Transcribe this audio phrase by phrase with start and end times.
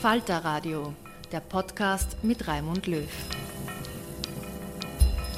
[0.00, 0.94] Falter Radio,
[1.32, 3.08] der Podcast mit Raimund Löw.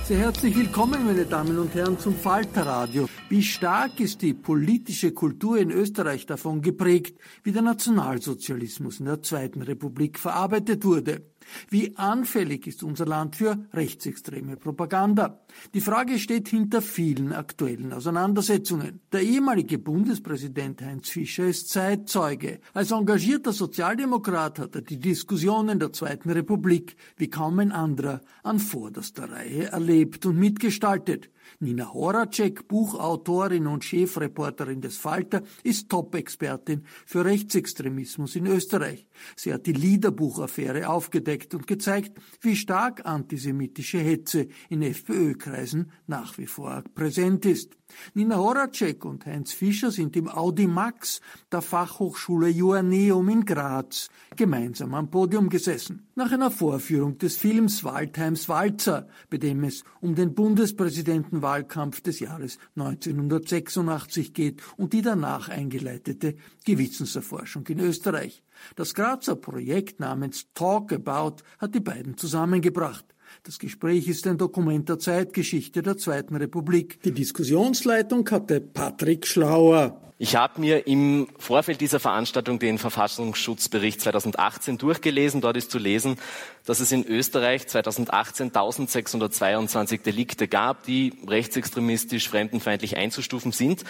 [0.04, 3.08] Sehr herzlich willkommen, meine Damen und Herren, zum Falterradio.
[3.30, 9.22] Wie stark ist die politische Kultur in Österreich davon geprägt, wie der Nationalsozialismus in der
[9.22, 11.22] Zweiten Republik verarbeitet wurde?
[11.68, 15.40] Wie anfällig ist unser Land für rechtsextreme Propaganda?
[15.74, 19.00] Die Frage steht hinter vielen aktuellen Auseinandersetzungen.
[19.12, 22.60] Der ehemalige Bundespräsident Heinz Fischer ist Zeitzeuge.
[22.74, 28.58] Als engagierter Sozialdemokrat hat er die Diskussionen der Zweiten Republik wie kaum ein anderer an
[28.58, 31.30] vorderster Reihe erlebt und mitgestaltet.
[31.62, 39.06] Nina Horacek, Buchautorin und Chefreporterin des Falter, ist Top-Expertin für Rechtsextremismus in Österreich.
[39.36, 46.46] Sie hat die Liederbuchaffäre aufgedeckt und gezeigt, wie stark antisemitische Hetze in FPÖ-Kreisen nach wie
[46.46, 47.76] vor präsent ist.
[48.14, 51.20] Nina Horacek und Heinz Fischer sind im Audi Max
[51.52, 56.08] der Fachhochschule Joanneum in Graz gemeinsam am Podium gesessen.
[56.20, 62.58] Nach einer Vorführung des Films Waldheims Walzer, bei dem es um den Bundespräsidentenwahlkampf des Jahres
[62.76, 66.36] 1986 geht und die danach eingeleitete
[66.66, 68.42] Gewissenserforschung in Österreich.
[68.76, 73.06] Das Grazer Projekt namens Talk About hat die beiden zusammengebracht.
[73.42, 77.02] Das Gespräch ist ein Dokument der Zeitgeschichte der Zweiten Republik.
[77.02, 79.98] Die Diskussionsleitung hatte Patrick Schlauer.
[80.18, 85.40] Ich habe mir im Vorfeld dieser Veranstaltung den Verfassungsschutzbericht 2018 durchgelesen.
[85.40, 86.18] Dort ist zu lesen,
[86.66, 93.84] dass es in Österreich 2018 1622 Delikte gab, die rechtsextremistisch, fremdenfeindlich einzustufen sind.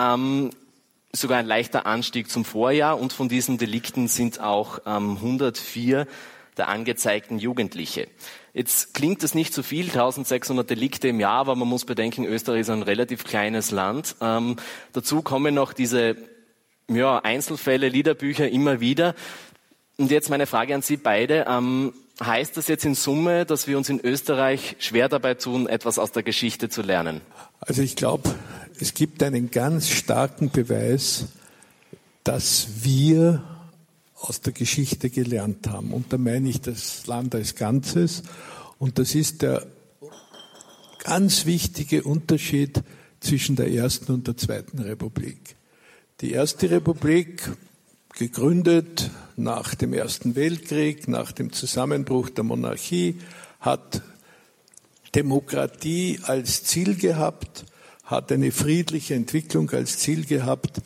[0.00, 0.50] Ähm,
[1.12, 6.08] sogar ein leichter Anstieg zum Vorjahr und von diesen Delikten sind auch ähm, 104
[6.56, 8.08] der angezeigten Jugendliche.
[8.56, 12.62] Jetzt klingt das nicht so viel, 1600 Delikte im Jahr, aber man muss bedenken, Österreich
[12.62, 14.16] ist ein relativ kleines Land.
[14.22, 14.56] Ähm,
[14.94, 16.16] dazu kommen noch diese
[16.88, 19.14] ja, Einzelfälle, Liederbücher immer wieder.
[19.98, 21.44] Und jetzt meine Frage an Sie beide.
[21.46, 25.98] Ähm, heißt das jetzt in Summe, dass wir uns in Österreich schwer dabei tun, etwas
[25.98, 27.20] aus der Geschichte zu lernen?
[27.60, 28.34] Also ich glaube,
[28.80, 31.26] es gibt einen ganz starken Beweis,
[32.24, 33.55] dass wir
[34.16, 35.92] aus der Geschichte gelernt haben.
[35.92, 38.22] Und da meine ich das Land als Ganzes.
[38.78, 39.66] Und das ist der
[41.04, 42.82] ganz wichtige Unterschied
[43.20, 45.56] zwischen der Ersten und der Zweiten Republik.
[46.20, 47.50] Die Erste Republik,
[48.14, 53.18] gegründet nach dem Ersten Weltkrieg, nach dem Zusammenbruch der Monarchie,
[53.60, 54.02] hat
[55.14, 57.66] Demokratie als Ziel gehabt,
[58.04, 60.80] hat eine friedliche Entwicklung als Ziel gehabt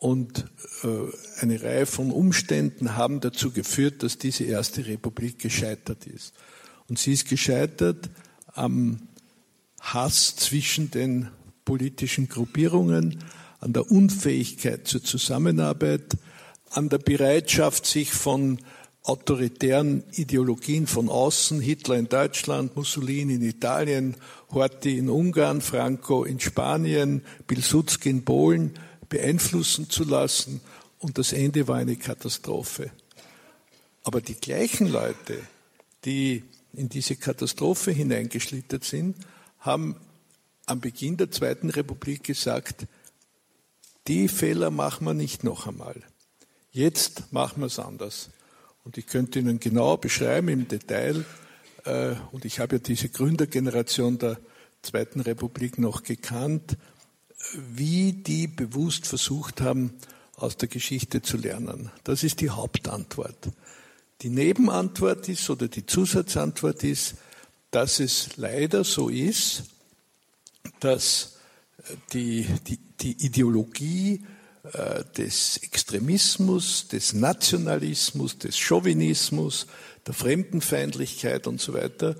[0.00, 0.46] und
[0.82, 6.32] äh, eine Reihe von Umständen haben dazu geführt, dass diese erste Republik gescheitert ist.
[6.88, 8.08] Und sie ist gescheitert
[8.54, 9.02] am
[9.78, 11.28] Hass zwischen den
[11.66, 13.22] politischen Gruppierungen,
[13.60, 16.16] an der Unfähigkeit zur Zusammenarbeit,
[16.70, 18.58] an der Bereitschaft, sich von
[19.02, 24.16] autoritären Ideologien von außen, Hitler in Deutschland, Mussolini in Italien,
[24.50, 28.72] Horthy in Ungarn, Franco in Spanien, Pilsudski in Polen,
[29.10, 30.62] beeinflussen zu lassen
[30.98, 32.90] und das Ende war eine Katastrophe.
[34.02, 35.42] Aber die gleichen Leute
[36.04, 39.16] die in diese Katastrophe hineingeschlittert sind,
[39.58, 39.96] haben
[40.66, 42.86] am Beginn der Zweiten Republik gesagt,
[44.06, 45.96] die Fehler machen wir nicht noch einmal.
[46.72, 48.30] Jetzt machen wir es anders.
[48.84, 51.24] Und ich könnte Ihnen genau beschreiben im Detail,
[51.84, 54.38] äh, und ich habe ja diese Gründergeneration der
[54.82, 56.78] Zweiten Republik noch gekannt,
[57.54, 59.94] wie die bewusst versucht haben,
[60.36, 61.90] aus der Geschichte zu lernen.
[62.04, 63.50] Das ist die Hauptantwort.
[64.22, 67.14] Die Nebenantwort ist oder die Zusatzantwort ist,
[67.70, 69.64] dass es leider so ist,
[70.80, 71.36] dass
[72.12, 74.24] die, die, die Ideologie
[74.72, 79.66] äh, des Extremismus, des Nationalismus, des Chauvinismus,
[80.06, 82.16] der Fremdenfeindlichkeit und so weiter,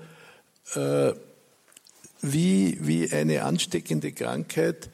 [0.75, 1.13] äh,
[2.21, 4.89] wie, wie eine ansteckende Krankheit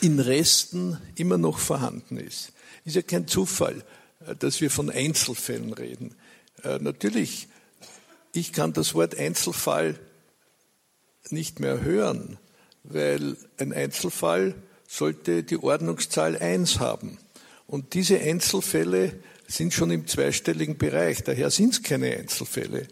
[0.00, 2.52] in Resten immer noch vorhanden ist.
[2.84, 3.84] Ist ja kein Zufall,
[4.26, 6.14] äh, dass wir von Einzelfällen reden.
[6.78, 7.48] Natürlich,
[8.32, 9.98] ich kann das Wort Einzelfall
[11.30, 12.38] nicht mehr hören,
[12.84, 14.54] weil ein Einzelfall
[14.86, 17.18] sollte die Ordnungszahl 1 haben.
[17.66, 19.18] Und diese Einzelfälle
[19.48, 22.86] sind schon im zweistelligen Bereich, daher sind es keine Einzelfälle.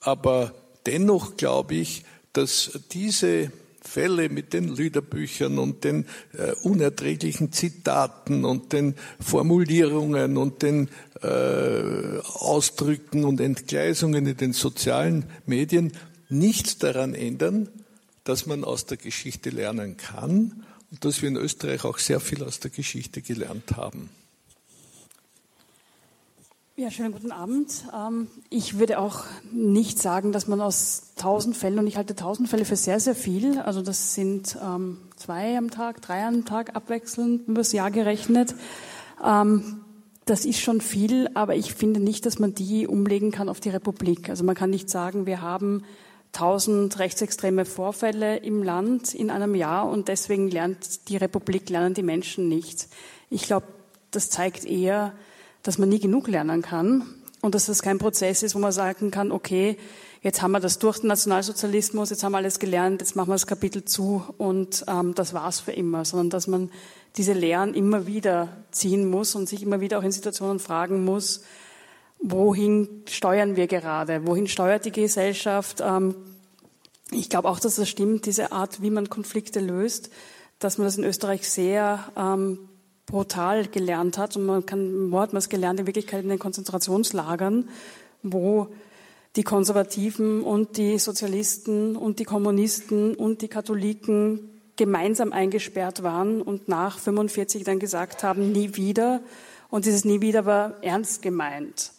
[0.00, 0.54] Aber
[0.86, 3.52] dennoch glaube ich, dass diese
[3.82, 6.06] Fälle mit den Lüderbüchern und den
[6.36, 10.88] äh, unerträglichen Zitaten und den Formulierungen und den
[11.22, 15.92] äh, Ausdrücken und Entgleisungen in den sozialen Medien
[16.28, 17.68] nichts daran ändern,
[18.24, 22.42] dass man aus der Geschichte lernen kann und dass wir in Österreich auch sehr viel
[22.44, 24.10] aus der Geschichte gelernt haben.
[26.74, 27.84] Ja, schönen guten Abend.
[27.94, 32.48] Ähm, ich würde auch nicht sagen, dass man aus tausend Fällen, und ich halte tausend
[32.48, 36.74] Fälle für sehr, sehr viel, also das sind ähm, zwei am Tag, drei am Tag
[36.74, 38.54] abwechselnd über das Jahr gerechnet.
[39.22, 39.84] Ähm,
[40.24, 43.68] das ist schon viel, aber ich finde nicht, dass man die umlegen kann auf die
[43.68, 44.30] Republik.
[44.30, 45.84] Also man kann nicht sagen, wir haben
[46.32, 52.02] tausend rechtsextreme Vorfälle im Land in einem Jahr und deswegen lernt die Republik, lernen die
[52.02, 52.88] Menschen nichts.
[53.28, 53.66] Ich glaube,
[54.10, 55.12] das zeigt eher,
[55.62, 57.04] dass man nie genug lernen kann
[57.40, 59.76] und dass das kein Prozess ist, wo man sagen kann, okay,
[60.22, 63.34] jetzt haben wir das durch den Nationalsozialismus, jetzt haben wir alles gelernt, jetzt machen wir
[63.34, 66.70] das Kapitel zu und ähm, das war's für immer, sondern dass man
[67.16, 71.42] diese Lehren immer wieder ziehen muss und sich immer wieder auch in Situationen fragen muss,
[72.20, 75.82] wohin steuern wir gerade, wohin steuert die Gesellschaft.
[75.84, 76.14] Ähm,
[77.10, 80.10] ich glaube auch, dass das stimmt, diese Art, wie man Konflikte löst,
[80.60, 82.68] dass man das in Österreich sehr ähm,
[83.12, 84.36] brutal gelernt hat.
[84.36, 85.78] Und man kann, wo hat man es gelernt?
[85.78, 87.68] In Wirklichkeit in den Konzentrationslagern,
[88.22, 88.68] wo
[89.36, 94.40] die Konservativen und die Sozialisten und die Kommunisten und die Katholiken
[94.76, 99.20] gemeinsam eingesperrt waren und nach 45 dann gesagt haben, nie wieder.
[99.68, 101.92] Und dieses nie wieder war ernst gemeint.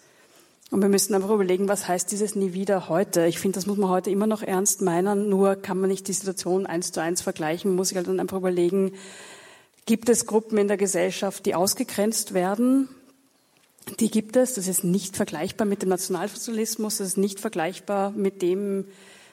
[0.71, 3.27] Und wir müssen einfach überlegen, was heißt dieses nie wieder heute?
[3.27, 6.13] Ich finde, das muss man heute immer noch ernst meinen, nur kann man nicht die
[6.13, 8.94] Situation eins zu eins vergleichen, muss ich halt dann einfach überlegen,
[9.86, 12.90] gibt es Gruppen in der Gesellschaft, die ausgegrenzt werden?
[14.00, 14.54] Die gibt es.
[14.54, 16.98] Das ist nicht vergleichbar mit dem Nationalsozialismus.
[16.98, 18.86] Das ist nicht vergleichbar mit dem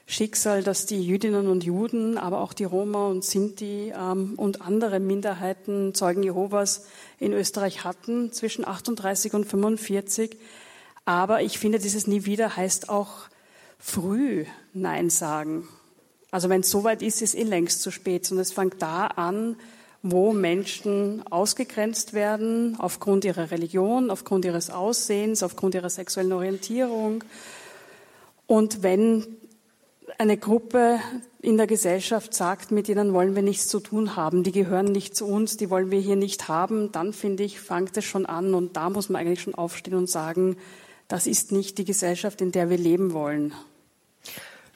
[0.06, 4.98] Schicksal, das die Jüdinnen und Juden, aber auch die Roma und Sinti ähm, und andere
[4.98, 6.86] Minderheiten, Zeugen Jehovas
[7.20, 10.36] in Österreich hatten zwischen 38 und 45.
[11.04, 13.28] Aber ich finde, dieses Nie wieder heißt auch
[13.78, 15.68] früh Nein sagen.
[16.32, 18.30] Also wenn es soweit ist, ist eh längst zu spät.
[18.32, 19.56] Und es fängt da an,
[20.02, 27.22] wo Menschen ausgegrenzt werden aufgrund ihrer Religion, aufgrund ihres Aussehens, aufgrund ihrer sexuellen Orientierung.
[28.46, 29.26] Und wenn
[30.18, 31.00] eine Gruppe
[31.42, 35.16] in der Gesellschaft sagt, mit denen wollen wir nichts zu tun haben, die gehören nicht
[35.16, 38.54] zu uns, die wollen wir hier nicht haben, dann finde ich, fängt es schon an
[38.54, 40.56] und da muss man eigentlich schon aufstehen und sagen,
[41.08, 43.54] das ist nicht die Gesellschaft, in der wir leben wollen.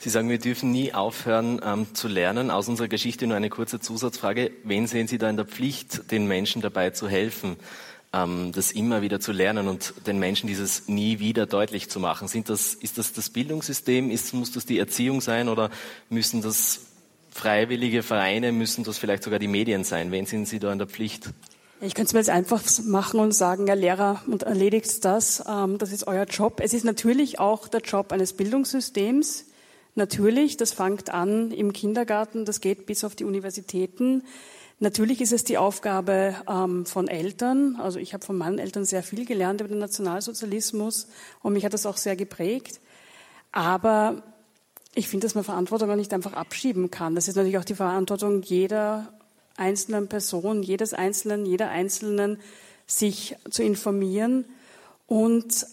[0.05, 2.51] Sie sagen, wir dürfen nie aufhören ähm, zu lernen.
[2.51, 4.51] Aus unserer Geschichte nur eine kurze Zusatzfrage.
[4.63, 7.57] Wen sehen Sie da in der Pflicht, den Menschen dabei zu helfen,
[8.13, 12.29] ähm, das immer wieder zu lernen und den Menschen dieses nie wieder deutlich zu machen?
[12.29, 14.11] Sind das, ist das das Bildungssystem?
[14.11, 15.71] Ist, muss das die Erziehung sein oder
[16.11, 16.81] müssen das
[17.31, 20.13] freiwillige Vereine, müssen das vielleicht sogar die Medien sein?
[20.13, 21.31] Wen sind Sie da in der Pflicht?
[21.81, 25.79] Ich könnte es mir jetzt einfach machen und sagen, ja, Lehrer, und erledigt das, ähm,
[25.79, 26.61] das ist euer Job.
[26.63, 29.47] Es ist natürlich auch der Job eines Bildungssystems.
[29.95, 34.25] Natürlich, das fängt an im Kindergarten, das geht bis auf die Universitäten.
[34.81, 37.77] Natürlich ist es die Aufgabe ähm, von Eltern.
[37.77, 41.07] Also ich habe von meinen Eltern sehr viel gelernt über den Nationalsozialismus
[41.43, 42.81] und mich hat das auch sehr geprägt.
[43.53, 44.23] Aber
[44.97, 47.15] ich finde, dass man Verantwortung auch nicht einfach abschieben kann.
[47.15, 49.13] Das ist natürlich auch die Verantwortung jeder
[49.57, 52.41] einzelnen Person, jedes Einzelnen, jeder Einzelnen,
[52.87, 54.45] sich zu informieren
[55.07, 55.67] und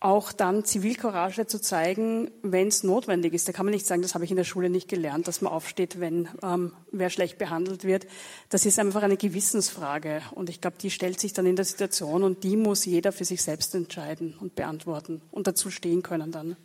[0.00, 3.48] auch dann Zivilcourage zu zeigen, wenn es notwendig ist.
[3.48, 5.52] Da kann man nicht sagen, das habe ich in der Schule nicht gelernt, dass man
[5.52, 8.06] aufsteht, wenn ähm, wer schlecht behandelt wird.
[8.48, 10.22] Das ist einfach eine Gewissensfrage.
[10.32, 13.24] Und ich glaube, die stellt sich dann in der Situation und die muss jeder für
[13.24, 16.56] sich selbst entscheiden und beantworten und dazu stehen können dann.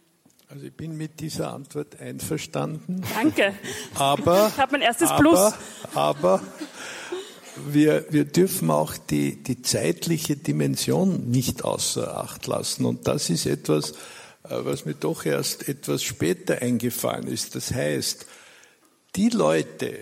[0.49, 3.01] Also ich bin mit dieser Antwort einverstanden.
[3.15, 3.55] Danke.
[3.95, 5.53] Aber ich habe mein erstes aber, Plus.
[5.95, 6.41] Aber
[7.67, 12.85] wir, wir dürfen auch die, die zeitliche Dimension nicht außer Acht lassen.
[12.85, 13.91] Und das ist etwas,
[14.43, 17.55] äh, was mir doch erst etwas später eingefallen ist.
[17.55, 18.25] Das heißt,
[19.15, 19.97] die Leute,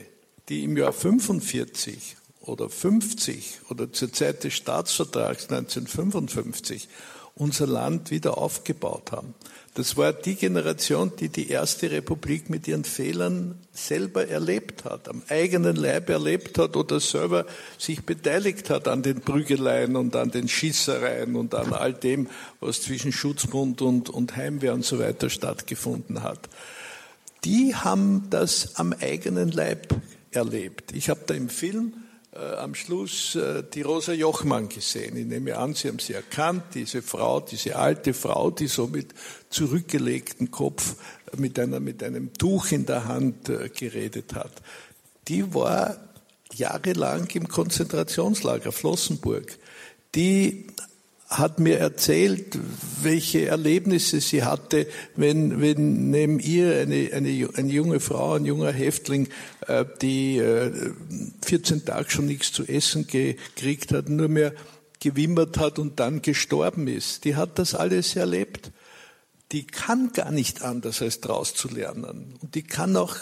[0.49, 6.87] die im Jahr 45 oder 50 oder zur Zeit des Staatsvertrags 1955
[7.35, 9.33] unser Land wieder aufgebaut haben,
[9.73, 15.21] das war die Generation, die die erste Republik mit ihren Fehlern selber erlebt hat, am
[15.29, 17.45] eigenen Leib erlebt hat oder selber
[17.77, 22.27] sich beteiligt hat an den Prügeleien und an den Schießereien und an all dem,
[22.59, 26.49] was zwischen Schutzbund und, und Heimwehr und so weiter stattgefunden hat.
[27.45, 29.95] Die haben das am eigenen Leib
[30.31, 30.91] erlebt.
[30.93, 31.93] Ich habe da im Film
[32.37, 35.17] am Schluss äh, die Rosa Jochmann gesehen.
[35.17, 39.13] Ich nehme an, Sie haben sie erkannt, diese Frau, diese alte Frau, die so mit
[39.49, 40.95] zurückgelegtem Kopf
[41.31, 44.53] äh, mit, einer, mit einem Tuch in der Hand äh, geredet hat.
[45.27, 45.97] Die war
[46.53, 49.57] jahrelang im Konzentrationslager Flossenburg.
[50.15, 50.67] Die
[51.31, 52.59] hat mir erzählt,
[53.01, 54.85] welche Erlebnisse sie hatte,
[55.15, 59.29] wenn, wenn neben ihr eine, eine, eine junge Frau, ein junger Häftling,
[59.67, 60.91] äh, die äh,
[61.43, 64.53] 14 Tage schon nichts zu essen gekriegt hat, nur mehr
[64.99, 67.23] gewimmert hat und dann gestorben ist.
[67.23, 68.71] Die hat das alles erlebt.
[69.53, 72.37] Die kann gar nicht anders als draus zu lernen.
[72.41, 73.15] Und die kann auch,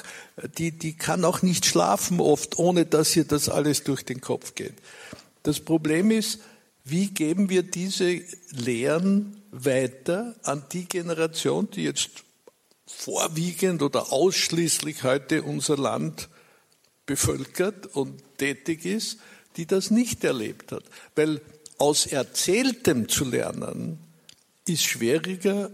[0.58, 4.56] die, die kann auch nicht schlafen oft, ohne dass ihr das alles durch den Kopf
[4.56, 4.74] geht.
[5.44, 6.39] Das Problem ist,
[6.91, 12.10] wie geben wir diese Lehren weiter an die Generation, die jetzt
[12.86, 16.29] vorwiegend oder ausschließlich heute unser Land
[17.05, 19.19] bevölkert und tätig ist,
[19.58, 20.84] die das nicht erlebt hat.
[21.15, 21.41] Weil
[21.77, 24.00] aus Erzähltem zu lernen
[24.65, 25.72] ist schwieriger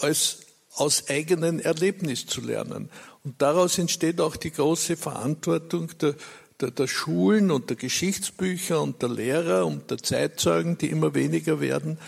[0.00, 0.38] als
[0.74, 2.90] aus eigenen Erlebnis zu lernen.
[3.24, 6.16] Und daraus entsteht auch die große Verantwortung der
[6.62, 11.60] der, der Schulen und der Geschichtsbücher und der Lehrer und der Zeitzeugen, die immer weniger
[11.60, 11.98] werden,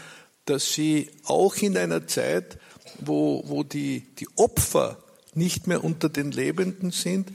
[0.47, 2.59] dass sie auch in einer Zeit,
[3.01, 4.99] wo, wo die, die Opfer
[5.35, 7.33] nicht mehr unter den Lebenden sind,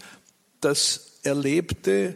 [0.62, 2.16] das Erlebte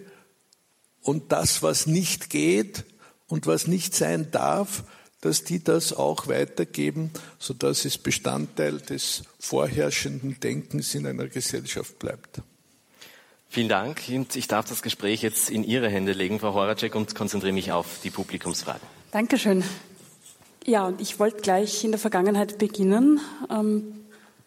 [1.02, 2.86] und das, was nicht geht
[3.28, 4.86] und was nicht sein darf,
[5.20, 12.42] dass die das auch weitergeben, sodass es Bestandteil des vorherrschenden Denkens in einer Gesellschaft bleibt.
[13.54, 14.02] Vielen Dank.
[14.10, 17.72] Und ich darf das Gespräch jetzt in Ihre Hände legen, Frau Horacek, und konzentriere mich
[17.72, 18.82] auf die Publikumsfragen.
[19.12, 19.64] Dankeschön.
[20.66, 23.20] Ja, und ich wollte gleich in der Vergangenheit beginnen.
[23.52, 23.94] Ähm,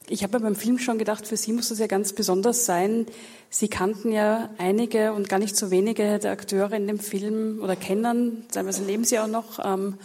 [0.09, 3.07] ich habe beim Film schon gedacht, für Sie muss das ja ganz besonders sein.
[3.49, 7.77] Sie kannten ja einige und gar nicht so wenige der Akteure in dem Film oder
[7.77, 9.65] kennen, teilweise leben sie auch noch.
[9.65, 9.99] Ähm,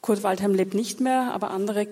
[0.00, 1.86] Kurt Waldheim lebt nicht mehr, aber andere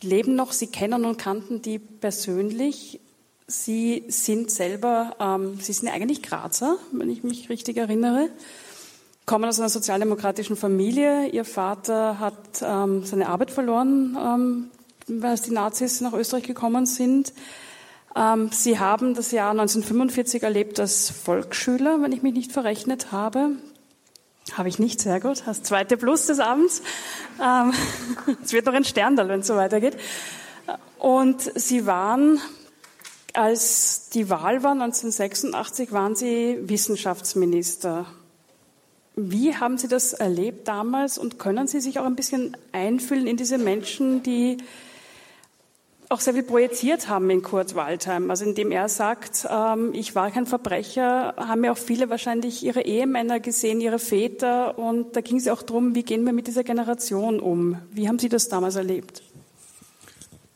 [0.00, 0.52] leben noch.
[0.52, 3.00] Sie kennen und kannten die persönlich.
[3.50, 8.28] Sie sind selber, ähm, Sie sind eigentlich Grazer, wenn ich mich richtig erinnere,
[9.24, 11.28] kommen aus einer sozialdemokratischen Familie.
[11.28, 14.70] Ihr Vater hat ähm, seine Arbeit verloren,
[15.08, 17.32] ähm, als die Nazis nach Österreich gekommen sind.
[18.14, 23.52] Ähm, Sie haben das Jahr 1945 erlebt als Volksschüler, wenn ich mich nicht verrechnet habe.
[24.52, 25.42] Habe ich nicht, sehr gut.
[25.46, 26.82] Das zweite Plus des Abends.
[27.42, 27.72] Ähm,
[28.44, 29.96] es wird noch ein Sterndal, wenn es so weitergeht.
[30.98, 32.40] Und Sie waren
[33.38, 38.06] als die Wahl war 1986, waren Sie Wissenschaftsminister.
[39.14, 43.36] Wie haben Sie das erlebt damals und können Sie sich auch ein bisschen einfühlen in
[43.36, 44.56] diese Menschen, die
[46.08, 48.30] auch sehr viel projiziert haben in Kurt Waldheim.
[48.30, 52.82] Also indem er sagt, ähm, ich war kein Verbrecher, haben ja auch viele wahrscheinlich ihre
[52.82, 54.78] Ehemänner gesehen, ihre Väter.
[54.78, 57.76] Und da ging es auch darum, wie gehen wir mit dieser Generation um?
[57.92, 59.22] Wie haben Sie das damals erlebt?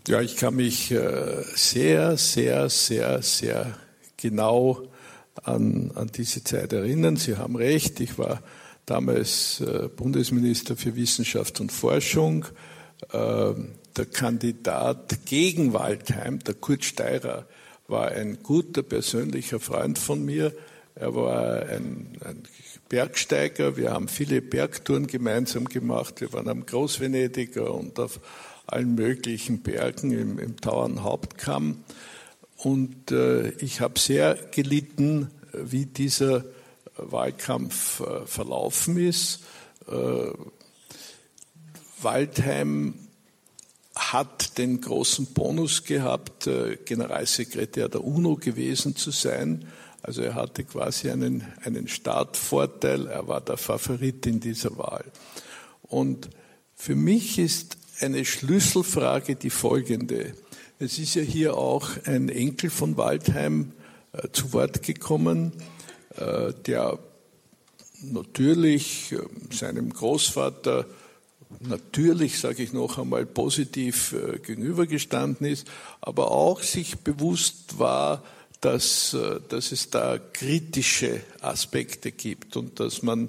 [0.08, 3.78] Ja, ich kann mich äh, sehr, sehr, sehr, sehr
[4.16, 4.82] genau
[5.44, 7.14] an, an diese Zeit erinnern.
[7.14, 8.42] Sie haben recht, ich war
[8.84, 12.46] damals äh, Bundesminister für Wissenschaft und Forschung.
[13.12, 17.46] Ähm, der Kandidat gegen Waldheim, der Kurt Steirer,
[17.86, 20.52] war ein guter persönlicher Freund von mir.
[20.96, 22.42] Er war ein, ein
[22.88, 23.76] Bergsteiger.
[23.76, 26.20] Wir haben viele Bergtouren gemeinsam gemacht.
[26.20, 28.18] Wir waren am Großvenediger und auf
[28.66, 31.84] allen möglichen Bergen im, im Tauernhauptkamm.
[32.56, 36.44] Und äh, ich habe sehr gelitten, wie dieser
[36.96, 39.40] Wahlkampf äh, verlaufen ist.
[39.88, 40.32] Äh,
[42.00, 42.94] Waldheim
[43.94, 49.66] hat den großen Bonus gehabt, äh, Generalsekretär der UNO gewesen zu sein.
[50.02, 53.06] Also er hatte quasi einen, einen Startvorteil.
[53.06, 55.04] Er war der Favorit in dieser Wahl.
[55.82, 56.30] Und
[56.74, 60.34] für mich ist eine Schlüsselfrage die folgende.
[60.78, 63.72] Es ist ja hier auch ein Enkel von Waldheim
[64.12, 65.52] äh, zu Wort gekommen,
[66.16, 66.98] äh, der
[68.02, 69.18] natürlich äh,
[69.54, 70.86] seinem Großvater
[71.60, 75.66] natürlich, sage ich noch einmal, positiv äh, gegenübergestanden ist,
[76.00, 78.24] aber auch sich bewusst war,
[78.60, 83.28] dass, äh, dass es da kritische Aspekte gibt und dass man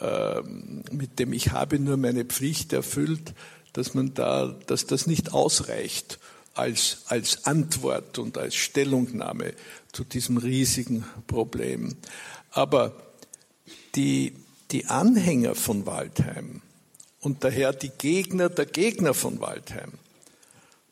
[0.00, 3.34] ähm, mit dem Ich habe nur meine Pflicht erfüllt,
[3.74, 6.18] dass man da, dass das nicht ausreicht
[6.54, 9.52] als, als Antwort und als Stellungnahme
[9.92, 11.96] zu diesem riesigen Problem.
[12.50, 12.92] Aber
[13.94, 14.34] die,
[14.70, 16.62] die Anhänger von Waldheim,
[17.20, 19.92] und daher die Gegner der Gegner von Waldheim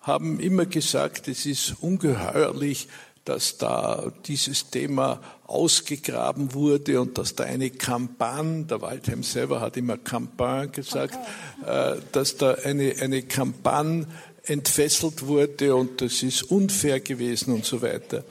[0.00, 2.88] haben immer gesagt, es ist ungeheuerlich,
[3.24, 5.20] dass da dieses Thema
[5.52, 11.18] ausgegraben wurde und dass da eine Kampagne, der Waldheim selber hat immer Kampagne gesagt,
[11.62, 11.96] okay.
[11.96, 14.06] äh, dass da eine, eine Kampagne
[14.44, 18.24] entfesselt wurde und das ist unfair gewesen und so weiter.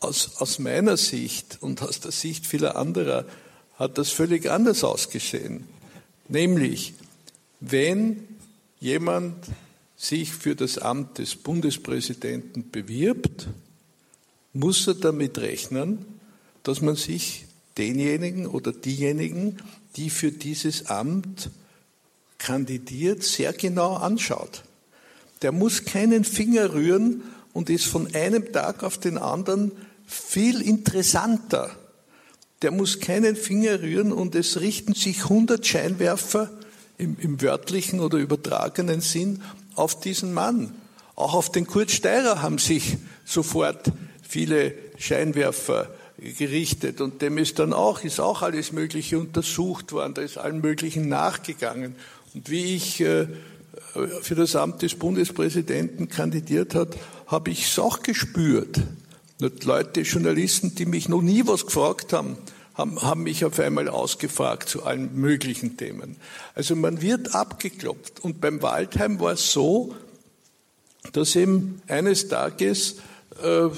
[0.00, 3.24] Aus, aus meiner Sicht und aus der Sicht vieler anderer
[3.74, 5.66] hat das völlig anders ausgesehen.
[6.28, 6.94] Nämlich,
[7.60, 8.26] wenn
[8.80, 9.36] jemand
[9.96, 13.48] sich für das Amt des Bundespräsidenten bewirbt,
[14.52, 16.19] muss er damit rechnen,
[16.62, 17.46] dass man sich
[17.78, 19.58] denjenigen oder diejenigen,
[19.96, 21.50] die für dieses Amt
[22.38, 24.62] kandidiert, sehr genau anschaut.
[25.42, 29.72] Der muss keinen Finger rühren und ist von einem Tag auf den anderen
[30.06, 31.70] viel interessanter.
[32.62, 36.50] Der muss keinen Finger rühren und es richten sich 100 Scheinwerfer
[36.98, 39.42] im, im wörtlichen oder übertragenen Sinn
[39.74, 40.74] auf diesen Mann.
[41.14, 45.88] Auch auf den Kurt Steirer haben sich sofort viele Scheinwerfer
[46.20, 50.60] gerichtet und dem ist dann auch, ist auch alles Mögliche untersucht worden, da ist allen
[50.60, 51.96] Möglichen nachgegangen.
[52.34, 53.26] Und wie ich äh,
[54.20, 58.80] für das Amt des Bundespräsidenten kandidiert hat, habe ich es auch gespürt.
[59.38, 62.36] Leute, Journalisten, die mich noch nie was gefragt haben,
[62.74, 66.16] haben, haben mich auf einmal ausgefragt zu allen möglichen Themen.
[66.54, 68.20] Also man wird abgeklopft.
[68.20, 69.94] Und beim Waldheim war es so,
[71.12, 72.96] dass eben eines Tages
[73.42, 73.68] äh,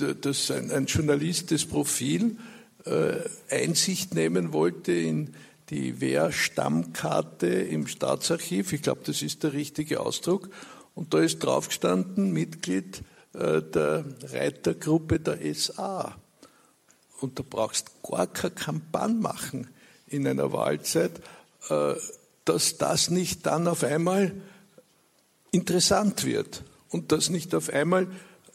[0.00, 2.36] dass ein, ein Journalist des Profil
[2.84, 3.16] äh,
[3.50, 5.34] Einsicht nehmen wollte in
[5.70, 8.72] die Wehrstammkarte im Staatsarchiv.
[8.72, 10.48] Ich glaube, das ist der richtige Ausdruck.
[10.94, 13.02] Und da ist draufgestanden, Mitglied
[13.34, 16.16] äh, der Reitergruppe der SA
[17.20, 19.68] und du brauchst gar keine Kampagne machen
[20.06, 21.12] in einer Wahlzeit,
[21.68, 21.94] äh,
[22.44, 24.34] dass das nicht dann auf einmal
[25.50, 28.08] interessant wird und dass nicht auf einmal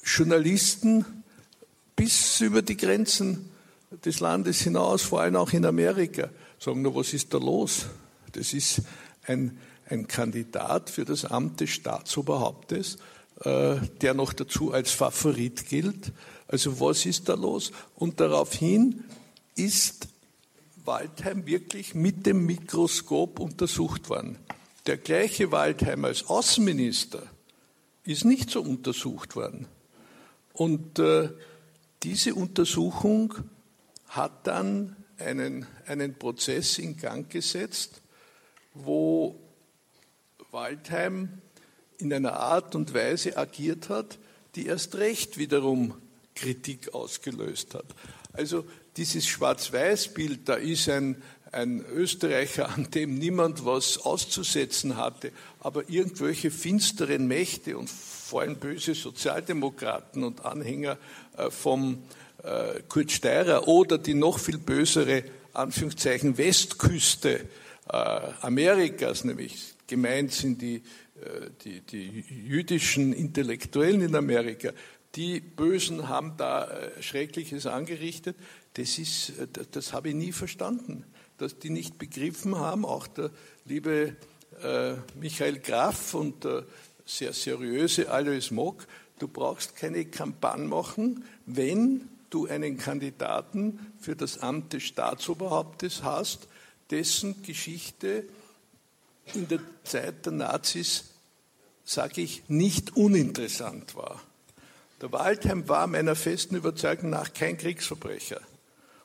[0.04, 1.23] Journalisten
[1.96, 3.50] bis über die Grenzen
[4.06, 6.30] des Landes hinaus, vor allem auch in Amerika,
[6.60, 7.88] sagen, na, was ist da los?
[8.32, 8.82] Das ist
[9.28, 12.98] ein, ein Kandidat für das Amt des Staatsoberhauptes,
[13.44, 16.12] äh, der noch dazu als Favorit gilt,
[16.48, 17.72] also was ist da los?
[17.96, 19.04] Und daraufhin
[19.56, 20.08] ist
[20.86, 24.38] Waldheim wirklich mit dem Mikroskop untersucht worden.
[24.86, 27.24] Der gleiche Waldheim als Außenminister
[28.04, 29.68] ist nicht so untersucht worden.
[30.54, 31.30] Und äh,
[32.04, 33.34] diese Untersuchung
[34.08, 38.02] hat dann einen, einen Prozess in Gang gesetzt,
[38.74, 39.40] wo
[40.52, 41.42] Waldheim
[41.98, 44.20] in einer Art und Weise agiert hat,
[44.56, 45.96] die erst recht wiederum
[46.36, 47.86] Kritik ausgelöst hat.
[48.34, 48.66] Also
[48.98, 56.52] dieses Schwarz-Weiß-Bild, da ist ein, ein Österreicher, an dem niemand was auszusetzen hatte, aber irgendwelche
[56.52, 57.90] finsteren Mächte und
[58.34, 60.98] vor allem böse Sozialdemokraten und Anhänger
[61.38, 62.02] äh, vom
[62.42, 67.42] äh, Kurt Steirer oder die noch viel bösere Anführungszeichen Westküste
[67.90, 67.96] äh,
[68.42, 70.82] Amerikas, nämlich gemeint sind die,
[71.64, 74.72] die, die jüdischen Intellektuellen in Amerika,
[75.14, 76.68] die Bösen haben da
[77.02, 78.36] Schreckliches angerichtet.
[78.74, 81.06] Das, ist, das, das habe ich nie verstanden,
[81.38, 83.30] dass die nicht begriffen haben, auch der
[83.66, 84.16] liebe
[85.20, 86.48] Michael Graf und
[87.06, 88.88] sehr seriöse Alois Mock,
[89.20, 96.48] du brauchst keine Kampagne machen, wenn du einen Kandidaten für das Amt des Staatsoberhauptes hast,
[96.90, 98.26] dessen Geschichte
[99.34, 101.06] in der Zeit der Nazis,
[101.86, 104.22] sage ich, nicht uninteressant war.
[105.02, 108.42] Der Waldheim war meiner festen Überzeugung nach kein Kriegsverbrecher.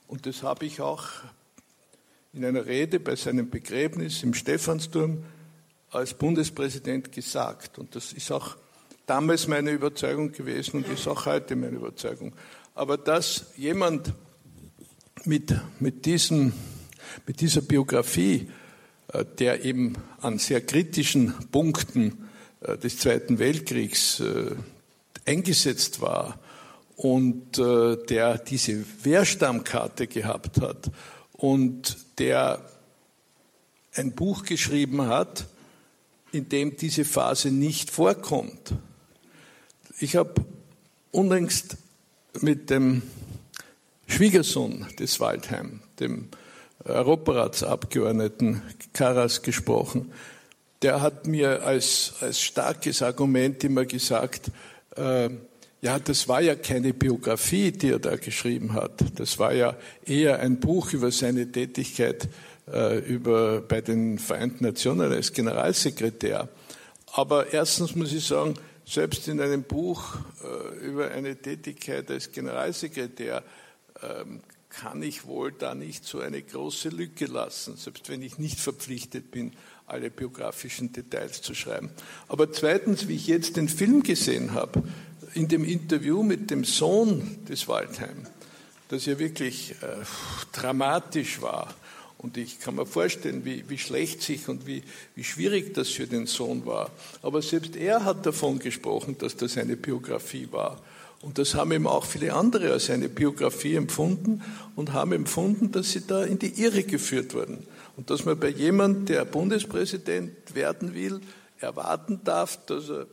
[0.06, 1.06] Und das habe ich auch
[2.32, 5.24] in einer Rede bei seinem Begräbnis im Stephansturm
[5.90, 7.78] als Bundespräsident gesagt.
[7.78, 8.56] Und das ist auch
[9.06, 12.34] damals meine Überzeugung gewesen und ist auch heute meine Überzeugung.
[12.74, 14.12] Aber dass jemand
[15.24, 16.52] mit, mit, diesem,
[17.26, 18.50] mit dieser Biografie,
[19.12, 22.28] äh, der eben an sehr kritischen Punkten
[22.60, 24.54] äh, des Zweiten Weltkriegs äh,
[25.26, 26.38] eingesetzt war
[26.96, 30.90] und der diese Wehrstammkarte gehabt hat
[31.32, 32.60] und der
[33.94, 35.46] ein Buch geschrieben hat,
[36.32, 38.74] in dem diese Phase nicht vorkommt.
[39.98, 40.34] Ich habe
[41.10, 41.76] unlängst
[42.40, 43.02] mit dem
[44.06, 46.28] Schwiegersohn des Waldheim, dem
[46.84, 48.62] Europaratsabgeordneten
[48.92, 50.12] Karas gesprochen.
[50.82, 54.50] Der hat mir als, als starkes Argument immer gesagt,
[54.96, 55.30] äh,
[55.80, 59.04] ja, das war ja keine Biografie, die er da geschrieben hat.
[59.16, 62.28] Das war ja eher ein Buch über seine Tätigkeit
[62.72, 66.48] äh, über, bei den Vereinten Nationen als Generalsekretär.
[67.12, 68.54] Aber erstens muss ich sagen,
[68.84, 73.42] selbst in einem Buch äh, über eine Tätigkeit als Generalsekretär
[74.02, 78.60] ähm, kann ich wohl da nicht so eine große Lücke lassen, selbst wenn ich nicht
[78.60, 79.52] verpflichtet bin,
[79.86, 81.90] alle biografischen Details zu schreiben.
[82.28, 84.82] Aber zweitens, wie ich jetzt den Film gesehen habe,
[85.34, 88.26] in dem Interview mit dem Sohn des Waldheim,
[88.88, 90.04] das ja wirklich äh,
[90.52, 91.74] dramatisch war,
[92.18, 94.82] und ich kann mir vorstellen, wie, wie schlecht sich und wie,
[95.14, 96.90] wie schwierig das für den Sohn war.
[97.22, 100.80] Aber selbst er hat davon gesprochen, dass das eine Biografie war.
[101.20, 104.42] Und das haben eben auch viele andere als eine Biografie empfunden
[104.74, 107.66] und haben empfunden, dass sie da in die Irre geführt wurden.
[107.96, 111.20] Und dass man bei jemandem, der Bundespräsident werden will,
[111.60, 113.06] erwarten darf, dass er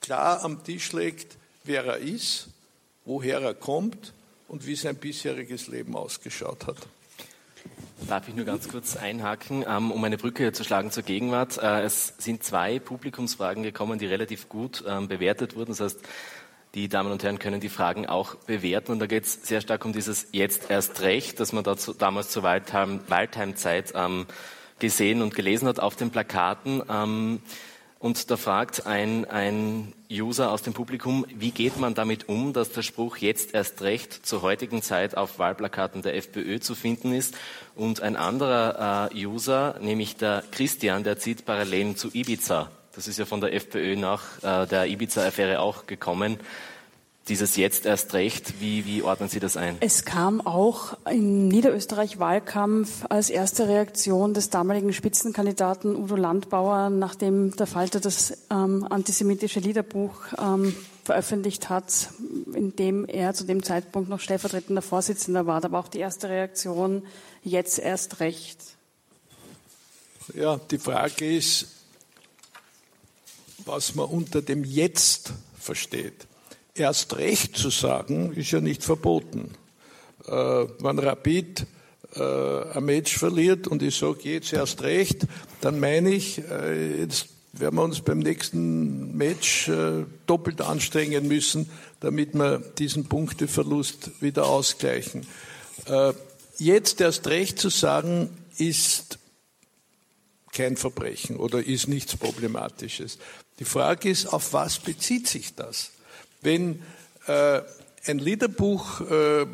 [0.00, 2.48] klar am Tisch legt, wer er ist,
[3.04, 4.12] woher er kommt
[4.48, 6.76] und wie sein bisheriges Leben ausgeschaut hat.
[8.08, 11.58] Darf ich nur ganz kurz einhaken, ähm, um eine Brücke zu schlagen zur Gegenwart.
[11.62, 15.70] Äh, es sind zwei Publikumsfragen gekommen, die relativ gut ähm, bewertet wurden.
[15.70, 16.00] Das heißt,
[16.74, 18.92] die Damen und Herren können die Fragen auch bewerten.
[18.92, 22.30] Und da geht es sehr stark um dieses Jetzt erst recht, das man dazu, damals
[22.30, 24.26] zur Waldheim-Zeit ähm,
[24.80, 26.82] gesehen und gelesen hat auf den Plakaten.
[26.90, 27.40] Ähm,
[28.04, 32.70] und da fragt ein, ein User aus dem Publikum, wie geht man damit um, dass
[32.70, 37.34] der Spruch jetzt erst recht zur heutigen Zeit auf Wahlplakaten der FPÖ zu finden ist.
[37.74, 43.18] Und ein anderer äh, User, nämlich der Christian, der zieht Parallelen zu Ibiza das ist
[43.18, 46.38] ja von der FPÖ nach äh, der Ibiza-Affäre auch gekommen.
[47.28, 49.78] Dieses jetzt erst recht, wie, wie ordnen Sie das ein?
[49.80, 57.66] Es kam auch im Niederösterreich-Wahlkampf als erste Reaktion des damaligen Spitzenkandidaten Udo Landbauer, nachdem der
[57.66, 62.10] Falter das ähm, antisemitische Liederbuch ähm, veröffentlicht hat,
[62.52, 65.62] in dem er zu dem Zeitpunkt noch stellvertretender Vorsitzender war.
[65.62, 67.06] Da war auch die erste Reaktion,
[67.42, 68.58] jetzt erst recht.
[70.34, 71.68] Ja, die Frage ist,
[73.64, 76.26] was man unter dem Jetzt versteht.
[76.76, 79.50] Erst recht zu sagen, ist ja nicht verboten.
[80.26, 81.66] Äh, wenn Rapid
[82.16, 85.26] äh, ein Match verliert und ich sage jetzt erst recht,
[85.60, 91.70] dann meine ich, äh, jetzt werden wir uns beim nächsten Match äh, doppelt anstrengen müssen,
[92.00, 95.28] damit wir diesen Punkteverlust wieder ausgleichen.
[95.86, 96.12] Äh,
[96.58, 99.20] jetzt erst recht zu sagen, ist
[100.52, 103.18] kein Verbrechen oder ist nichts Problematisches.
[103.60, 105.93] Die Frage ist, auf was bezieht sich das?
[106.44, 106.82] Wenn
[107.26, 107.62] äh,
[108.06, 109.46] ein Liederbuch äh,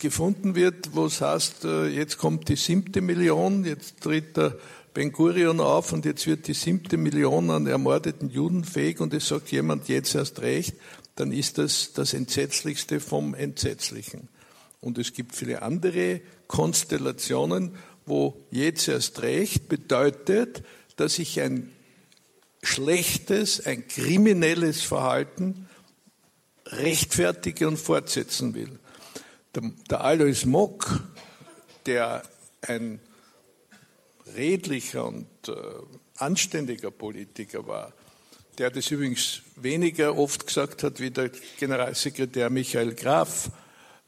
[0.00, 4.56] gefunden wird, wo es heißt, äh, jetzt kommt die siebte Million, jetzt tritt der
[4.92, 9.28] Ben Gurion auf und jetzt wird die siebte Million an ermordeten Juden fähig und es
[9.28, 10.74] sagt jemand jetzt erst recht,
[11.14, 14.28] dann ist das das Entsetzlichste vom Entsetzlichen.
[14.80, 20.64] Und es gibt viele andere Konstellationen, wo jetzt erst recht bedeutet,
[20.96, 21.70] dass ich ein
[22.64, 25.68] schlechtes, ein kriminelles Verhalten
[26.66, 28.78] rechtfertige und fortsetzen will.
[29.54, 31.00] Der, der Alois Mock,
[31.86, 32.22] der
[32.62, 33.00] ein
[34.34, 35.52] redlicher und äh,
[36.16, 37.92] anständiger Politiker war,
[38.58, 43.50] der das übrigens weniger oft gesagt hat wie der Generalsekretär Michael Graf,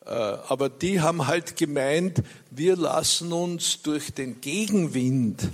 [0.05, 5.51] äh, aber die haben halt gemeint, wir lassen uns durch den Gegenwind,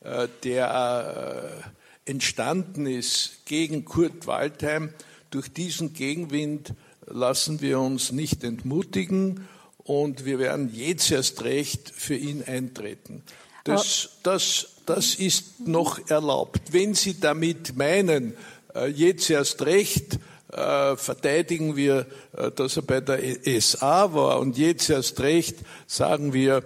[0.00, 1.62] äh, der
[2.06, 4.94] äh, entstanden ist gegen Kurt Waldheim,
[5.30, 6.74] durch diesen Gegenwind
[7.06, 13.22] lassen wir uns nicht entmutigen und wir werden jetzt erst recht für ihn eintreten.
[13.64, 16.72] Das, das, das ist noch erlaubt.
[16.72, 18.34] Wenn Sie damit meinen,
[18.94, 20.18] jetzt erst recht,
[20.52, 23.20] äh, verteidigen wir, äh, dass er bei der
[23.60, 24.40] SA war.
[24.40, 26.62] Und jetzt erst recht sagen wir,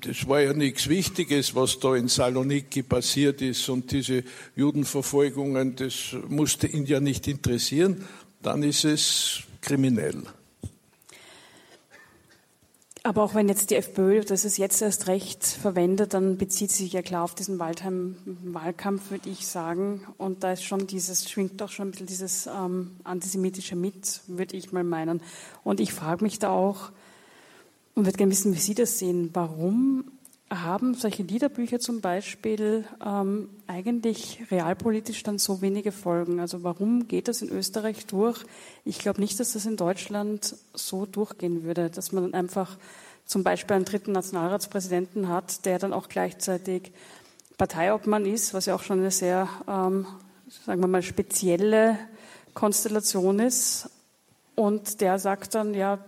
[0.00, 3.68] das war ja nichts Wichtiges, was da in Saloniki passiert ist.
[3.68, 4.24] Und diese
[4.56, 8.04] Judenverfolgungen, das musste ihn ja nicht interessieren,
[8.42, 10.22] dann ist es kriminell.
[13.08, 16.92] Aber auch wenn jetzt die FPÖ das ist jetzt erst recht verwendet, dann bezieht sich
[16.92, 20.02] ja klar auf diesen Waldheim-Wahlkampf, würde ich sagen.
[20.18, 24.58] Und da ist schon dieses, schwingt doch schon ein bisschen dieses ähm, Antisemitische mit, würde
[24.58, 25.22] ich mal meinen.
[25.64, 26.90] Und ich frage mich da auch
[27.94, 29.30] und würde gerne wissen, wie Sie das sehen.
[29.32, 30.04] Warum
[30.50, 36.40] haben solche Liederbücher zum Beispiel ähm, eigentlich realpolitisch dann so wenige Folgen?
[36.40, 38.44] Also warum geht das in Österreich durch?
[38.84, 42.78] Ich glaube nicht, dass das in Deutschland so durchgehen würde, dass man dann einfach
[43.26, 46.92] zum Beispiel einen dritten Nationalratspräsidenten hat, der dann auch gleichzeitig
[47.58, 50.06] Parteiobmann ist, was ja auch schon eine sehr, ähm,
[50.64, 51.98] sagen wir mal, spezielle
[52.54, 53.90] Konstellation ist.
[54.54, 55.98] Und der sagt dann, ja,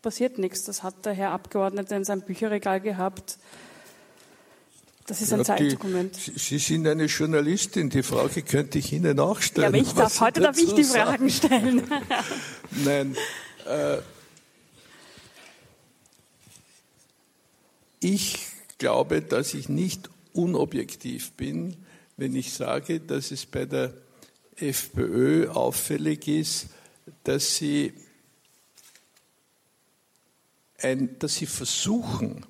[0.00, 0.64] passiert nichts.
[0.64, 3.36] Das hat der Herr Abgeordnete in seinem Bücherregal gehabt
[5.10, 6.16] das ist ein ja, Zeitdokument.
[6.24, 9.74] Die, Sie sind eine Journalistin, die Frage könnte ich Ihnen auch stellen.
[9.74, 11.82] Ja, aber ich darf, heute darf ich die Fragen stellen.
[12.84, 13.16] Nein.
[13.66, 13.98] Äh,
[17.98, 18.46] ich
[18.78, 21.76] glaube, dass ich nicht unobjektiv bin,
[22.16, 23.92] wenn ich sage, dass es bei der
[24.54, 26.68] FPÖ auffällig ist,
[27.24, 27.94] dass sie,
[30.78, 32.46] ein, dass sie versuchen,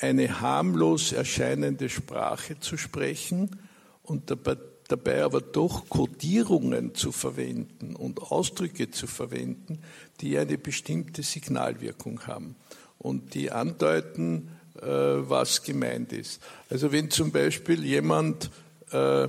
[0.00, 3.60] eine harmlos erscheinende Sprache zu sprechen
[4.02, 4.56] und dabei,
[4.88, 9.80] dabei aber doch Kodierungen zu verwenden und Ausdrücke zu verwenden,
[10.20, 12.56] die eine bestimmte Signalwirkung haben
[12.98, 14.48] und die andeuten,
[14.80, 16.40] äh, was gemeint ist.
[16.70, 18.50] Also wenn zum Beispiel jemand
[18.90, 19.28] äh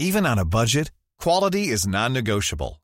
[0.00, 2.83] Even on a budget, quality is non-negotiable.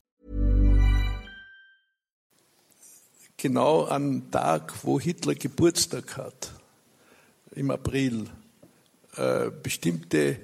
[3.41, 6.51] Genau am Tag, wo Hitler Geburtstag hat,
[7.55, 8.27] im April,
[9.17, 10.37] äh, bestimmte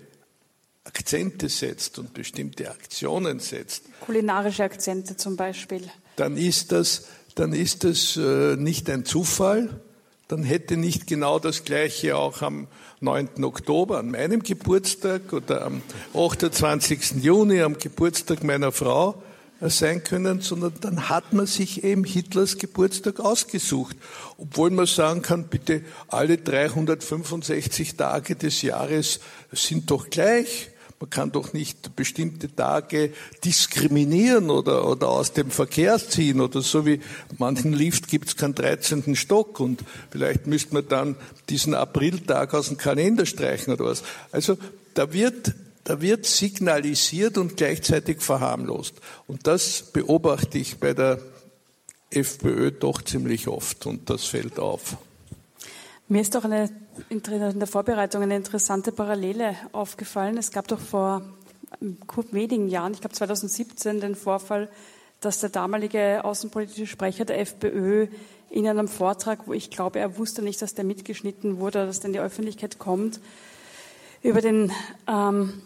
[0.84, 3.84] Akzente setzt und bestimmte Aktionen setzt.
[4.02, 5.84] Kulinarische Akzente zum Beispiel.
[6.16, 7.06] Dann ist das,
[7.36, 9.82] dann ist das äh, nicht ein Zufall.
[10.28, 12.68] Dann hätte nicht genau das Gleiche auch am
[13.00, 13.44] 9.
[13.44, 15.82] Oktober, an meinem Geburtstag oder am
[16.14, 17.24] 28.
[17.24, 19.22] Juni, am Geburtstag meiner Frau,
[19.62, 23.98] sein können, sondern dann hat man sich eben Hitlers Geburtstag ausgesucht.
[24.38, 29.20] Obwohl man sagen kann, bitte alle 365 Tage des Jahres
[29.52, 30.70] sind doch gleich.
[31.00, 33.12] Man kann doch nicht bestimmte Tage
[33.46, 37.02] diskriminieren oder, oder aus dem Verkehr ziehen oder so wie
[37.38, 39.16] manchen Lift gibt es keinen 13.
[39.16, 41.16] Stock und vielleicht müsste man dann
[41.50, 44.02] diesen Apriltag aus dem Kalender streichen oder was.
[44.32, 44.58] Also
[44.96, 45.54] da wird
[45.88, 48.96] da wird signalisiert und gleichzeitig verharmlost.
[49.26, 51.18] Und das beobachte ich bei der
[52.10, 54.98] FPÖ doch ziemlich oft und das fällt auf.
[56.10, 56.70] Mir ist doch eine,
[57.08, 60.38] in der Vorbereitung eine interessante Parallele aufgefallen.
[60.38, 61.22] Es gab doch vor
[62.32, 64.68] wenigen Jahren, ich glaube 2017, den Vorfall,
[65.22, 68.08] dass der damalige außenpolitische Sprecher der FPÖ
[68.50, 72.02] in einem Vortrag, wo ich glaube, er wusste nicht, dass der mitgeschnitten wurde oder dass
[72.02, 73.22] der in die Öffentlichkeit kommt,
[74.22, 74.74] über den
[75.08, 75.62] ähm,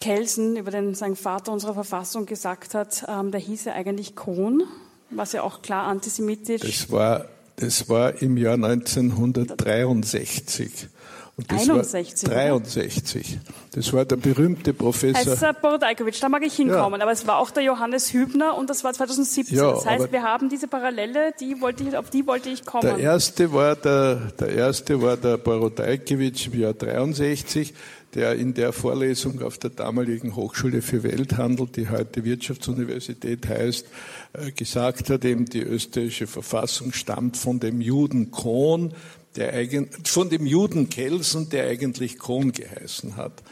[0.00, 4.62] Kelsen über den seinen Vater unserer Verfassung gesagt hat, ähm, der hieß ja eigentlich Kohn,
[5.10, 6.62] was ja auch klar antisemitisch.
[6.62, 10.88] Das war, das war im Jahr 1963.
[11.36, 13.38] Und das 61, war 63.
[13.72, 15.32] Das war der berühmte Professor.
[15.32, 17.00] Heißt Borodajkovic, da mag ich hinkommen.
[17.00, 17.06] Ja.
[17.06, 19.56] Aber es war auch der Johannes Hübner und das war 2017.
[19.56, 22.82] Ja, das heißt, wir haben diese Parallele, die wollte ich, auf die wollte ich kommen.
[22.82, 27.72] Der erste war der, der erste war der Borodajkovic im Jahr 63
[28.14, 33.86] der in der Vorlesung auf der damaligen Hochschule für Welthandel, die heute Wirtschaftsuniversität heißt,
[34.32, 38.94] äh, gesagt hat, eben die österreichische Verfassung stammt von dem Juden Kohn,
[39.36, 43.42] der eigen, von dem Juden Kelsen, der eigentlich Kohn geheißen hat.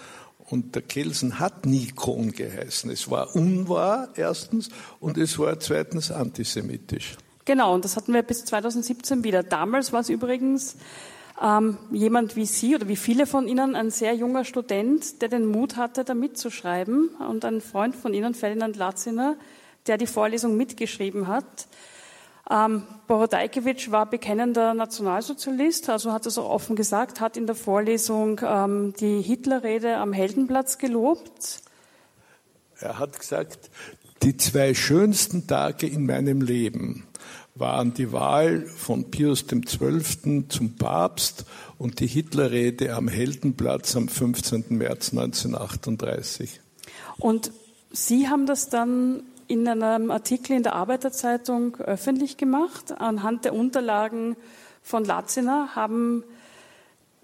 [0.51, 2.91] Und der Kelsen hat nie Kohn geheißen.
[2.91, 7.17] Es war unwahr, erstens, und es war zweitens antisemitisch.
[7.45, 9.43] Genau, und das hatten wir bis 2017 wieder.
[9.43, 10.77] Damals war es übrigens
[11.43, 15.47] ähm, jemand wie Sie oder wie viele von Ihnen, ein sehr junger Student, der den
[15.47, 17.09] Mut hatte, da mitzuschreiben.
[17.29, 19.37] Und ein Freund von Ihnen, Ferdinand Latziner,
[19.87, 21.69] der die Vorlesung mitgeschrieben hat.
[22.51, 28.41] Ähm, Borodajkewitsch war bekennender Nationalsozialist, also hat es auch offen gesagt, hat in der Vorlesung
[28.43, 31.63] ähm, die Hitlerrede am Heldenplatz gelobt.
[32.81, 33.71] Er hat gesagt,
[34.23, 37.08] die zwei schönsten Tage in meinem Leben
[37.59, 40.45] waren die Wahl von Pius XII.
[40.49, 41.45] zum Papst
[41.79, 44.65] und die Hitlerrede am Heldenplatz am 15.
[44.71, 46.61] März 1938.
[47.19, 47.53] Und
[47.91, 53.01] Sie haben das dann in einem Artikel in der Arbeiterzeitung öffentlich gemacht.
[53.01, 54.37] Anhand der Unterlagen
[54.83, 56.23] von Latziner haben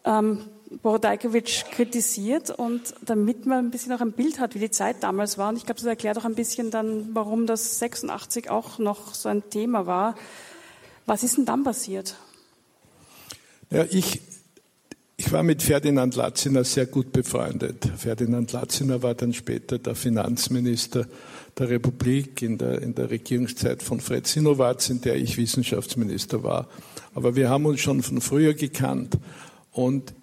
[0.04, 0.40] ähm,
[0.82, 5.38] Borodajkowitsch kritisiert und damit man ein bisschen auch ein Bild hat, wie die Zeit damals
[5.38, 5.48] war.
[5.48, 9.28] Und ich glaube, das erklärt auch ein bisschen dann, warum das 86 auch noch so
[9.28, 10.14] ein Thema war.
[11.06, 12.16] Was ist denn dann passiert?
[13.70, 14.20] Ja, ich,
[15.16, 17.88] ich war mit Ferdinand Latziner sehr gut befreundet.
[17.96, 21.06] Ferdinand Latziner war dann später der Finanzminister
[21.58, 26.68] der Republik in der, in der Regierungszeit von Fred Sinowatz, in der ich Wissenschaftsminister war.
[27.14, 29.18] Aber wir haben uns schon von früher gekannt.
[29.70, 30.14] Und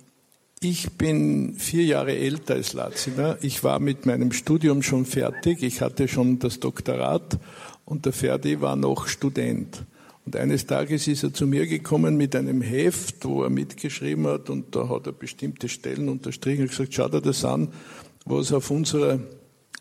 [0.63, 3.38] ich bin vier Jahre älter als Latziner.
[3.41, 5.63] Ich war mit meinem Studium schon fertig.
[5.63, 7.39] Ich hatte schon das Doktorat
[7.84, 9.84] und der Ferdi war noch Student.
[10.24, 14.52] Und eines Tages ist er zu mir gekommen mit einem Heft, wo er mitgeschrieben hat
[14.52, 17.69] und da hat er bestimmte Stellen unterstrichen und gesagt, schau dir das an,
[18.26, 19.19] was auf unserer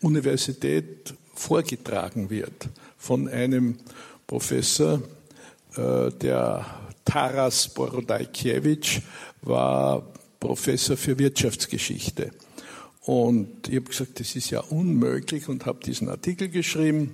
[0.01, 3.77] Universität vorgetragen wird von einem
[4.25, 4.99] Professor,
[5.75, 6.65] äh, der
[7.05, 9.01] Taras Borodajkiewicz
[9.43, 10.10] war
[10.41, 12.31] Professor für Wirtschaftsgeschichte.
[13.01, 17.13] Und ich habe gesagt, das ist ja unmöglich und habe diesen Artikel geschrieben.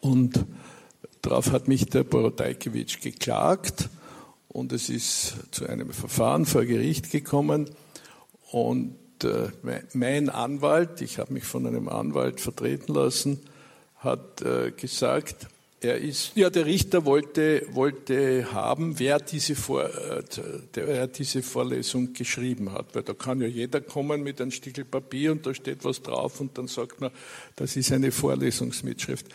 [0.00, 0.44] Und
[1.22, 3.90] darauf hat mich der Borodajkiewicz geklagt
[4.48, 7.70] und es ist zu einem Verfahren vor Gericht gekommen.
[8.50, 9.50] Und äh,
[9.92, 13.40] mein Anwalt, ich habe mich von einem Anwalt vertreten lassen,
[13.96, 15.48] hat äh, gesagt,
[15.84, 20.22] er ist, ja, der Richter wollte, wollte haben, wer diese, Vor, äh,
[20.74, 22.94] der, diese Vorlesung geschrieben hat.
[22.94, 26.40] Weil da kann ja jeder kommen mit einem Stickel Papier und da steht was drauf
[26.40, 27.10] und dann sagt man,
[27.56, 29.26] das ist eine Vorlesungsmitschrift.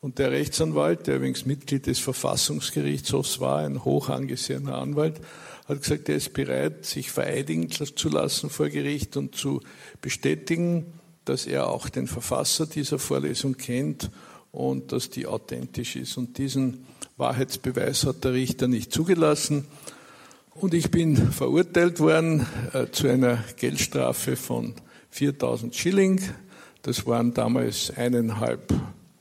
[0.00, 5.20] Und der Rechtsanwalt, der übrigens Mitglied des Verfassungsgerichtshofs war, ein hoch angesehener Anwalt,
[5.68, 9.60] hat gesagt, er ist bereit, sich vereidigen zu lassen vor Gericht und zu
[10.00, 10.86] bestätigen,
[11.26, 14.10] dass er auch den Verfasser dieser Vorlesung kennt
[14.52, 16.16] und dass die authentisch ist.
[16.16, 16.86] Und diesen
[17.16, 19.66] Wahrheitsbeweis hat der Richter nicht zugelassen.
[20.54, 24.74] Und ich bin verurteilt worden äh, zu einer Geldstrafe von
[25.10, 26.20] 4000 Schilling.
[26.82, 28.72] Das waren damals eineinhalb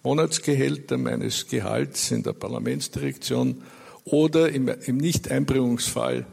[0.04, 3.62] Monatsgehälter meines Gehalts in der Parlamentsdirektion
[4.06, 6.26] oder im, im Nicht-Einbringungsfall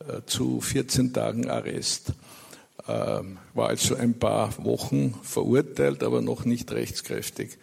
[0.00, 2.12] äh, zu 14 Tagen Arrest.
[2.86, 7.58] Ähm, war also ein paar Wochen verurteilt, aber noch nicht rechtskräftig.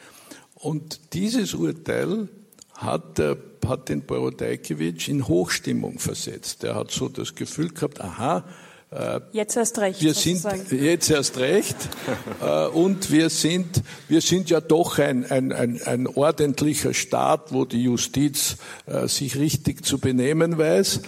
[0.62, 2.30] Und dieses Urteil
[2.76, 6.64] hat, der, hat den Borodajkiewicz in Hochstimmung versetzt.
[6.64, 8.46] Er hat so das Gefühl gehabt, aha,
[8.92, 10.02] äh, jetzt erst recht.
[10.02, 11.78] Wir sind jetzt erst recht
[12.42, 17.66] äh, und wir sind, wir sind ja doch ein, ein, ein, ein ordentlicher Staat, wo
[17.66, 21.02] die Justiz äh, sich richtig zu benehmen weiß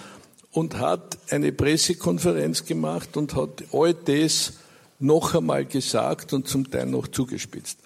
[0.52, 4.54] und hat eine Pressekonferenz gemacht und hat all das
[5.00, 7.80] noch einmal gesagt und zum Teil noch zugespitzt.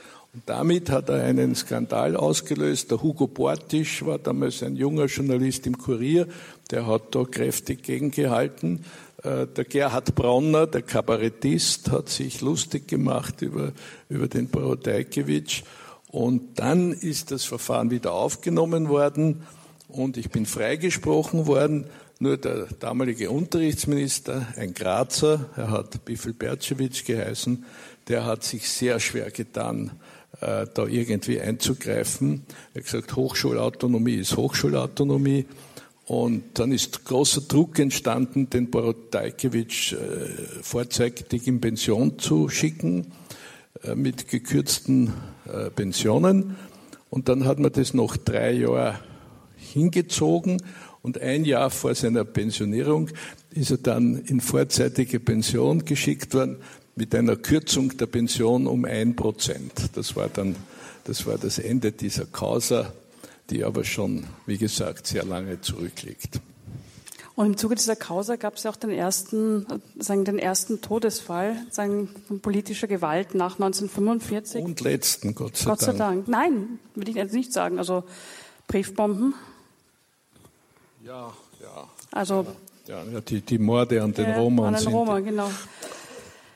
[0.46, 2.92] Damit hat er einen Skandal ausgelöst.
[2.92, 6.28] Der Hugo Bortisch war damals ein junger Journalist im Kurier,
[6.70, 8.84] der hat da kräftig gegengehalten.
[9.24, 13.72] Äh, der Gerhard Bronner, der Kabarettist, hat sich lustig gemacht über,
[14.10, 15.64] über den Borodajkiewicz.
[16.12, 19.44] Und dann ist das Verfahren wieder aufgenommen worden
[19.88, 21.86] und ich bin freigesprochen worden.
[22.20, 27.66] Nur der damalige Unterrichtsminister, ein Grazer, er hat Bifel Bercewitsch geheißen,
[28.08, 29.92] der hat sich sehr schwer getan,
[30.40, 32.44] da irgendwie einzugreifen.
[32.74, 35.46] Er hat gesagt, Hochschulautonomie ist Hochschulautonomie.
[36.08, 39.98] Und dann ist großer Druck entstanden, den Borodajkiewicz äh,
[40.62, 43.08] vorzeitig in Pension zu schicken,
[43.84, 45.12] äh, mit gekürzten
[45.52, 46.56] äh, Pensionen.
[47.10, 49.00] Und dann hat man das noch drei Jahre
[49.58, 50.62] hingezogen
[51.02, 53.10] und ein Jahr vor seiner Pensionierung
[53.52, 56.58] ist er dann in vorzeitige Pension geschickt worden
[56.98, 59.72] mit einer Kürzung der Pension um ein Prozent.
[59.94, 60.56] Das war dann,
[61.06, 62.92] das war das Ende dieser Causa,
[63.52, 66.42] die aber schon, wie gesagt, sehr lange zurückliegt.
[67.36, 69.68] Und im Zuge dieser Causa gab es ja auch den ersten,
[70.00, 74.66] sagen, den ersten Todesfall sagen, von politischer Gewalt nach 1945.
[74.66, 76.26] Und letzten, Gott sei Gott sei Dank.
[76.26, 76.28] Dank.
[76.28, 77.78] Nein, würde ich jetzt nicht sagen.
[77.78, 78.06] Also
[78.68, 79.36] Briefbomben.
[81.06, 81.32] Ja,
[81.62, 81.88] ja.
[82.12, 82.48] Also
[82.88, 85.52] ja, ja die, die Morde an den Roma an den Roma, genau.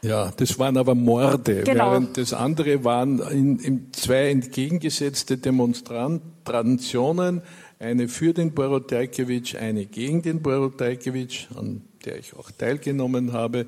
[0.03, 1.91] Ja, das waren aber Morde, Genau.
[1.91, 7.41] während das andere waren in, in zwei entgegengesetzte Demonstrationen,
[7.77, 13.67] eine für den Borotajkewitsch, eine gegen den Borotajkewitsch, an der ich auch teilgenommen habe,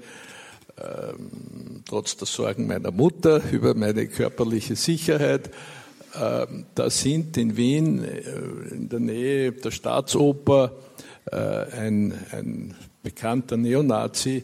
[0.77, 5.51] ähm, trotz der Sorgen meiner Mutter über meine körperliche Sicherheit.
[6.19, 10.71] Ähm, da sind in Wien, äh, in der Nähe der Staatsoper,
[11.31, 12.73] äh, ein, ein
[13.03, 14.43] bekannter Neonazi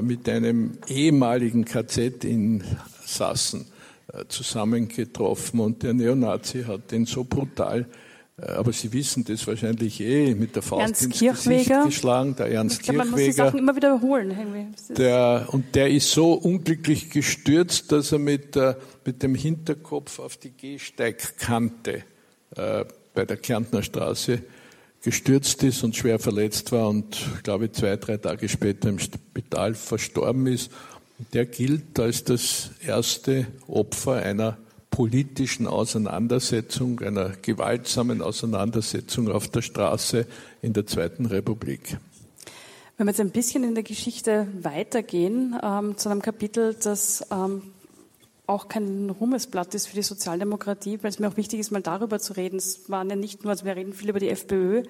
[0.00, 2.62] mit einem ehemaligen KZ in
[3.04, 3.66] Sassen
[4.12, 7.86] äh, zusammengetroffen und der Neonazi hat den so brutal,
[8.40, 11.84] äh, aber Sie wissen das wahrscheinlich eh, mit der Faust Ernst ins Gesicht Kirchweger.
[11.86, 13.46] geschlagen, der Ernst Ich glaube, man muss die Kirchweger.
[13.46, 14.74] Sachen immer wiederholen.
[14.96, 18.74] Der, und der ist so unglücklich gestürzt, dass er mit, äh,
[19.04, 22.04] mit dem Hinterkopf auf die Gehsteigkante
[22.56, 22.84] äh,
[23.14, 24.42] bei der Kärntner Straße
[25.02, 29.74] gestürzt ist und schwer verletzt war und, glaube ich, zwei, drei Tage später im Spital
[29.74, 30.70] verstorben ist.
[31.32, 34.58] Der gilt als das erste Opfer einer
[34.90, 40.26] politischen Auseinandersetzung, einer gewaltsamen Auseinandersetzung auf der Straße
[40.62, 41.98] in der Zweiten Republik.
[42.96, 47.62] Wenn wir jetzt ein bisschen in der Geschichte weitergehen, ähm, zu einem Kapitel, das ähm,
[48.50, 52.18] auch kein Ruhmesblatt ist für die Sozialdemokratie, weil es mir auch wichtig ist, mal darüber
[52.18, 52.56] zu reden.
[52.56, 54.82] Es waren ja nicht nur, also wir reden viel über die FPÖ,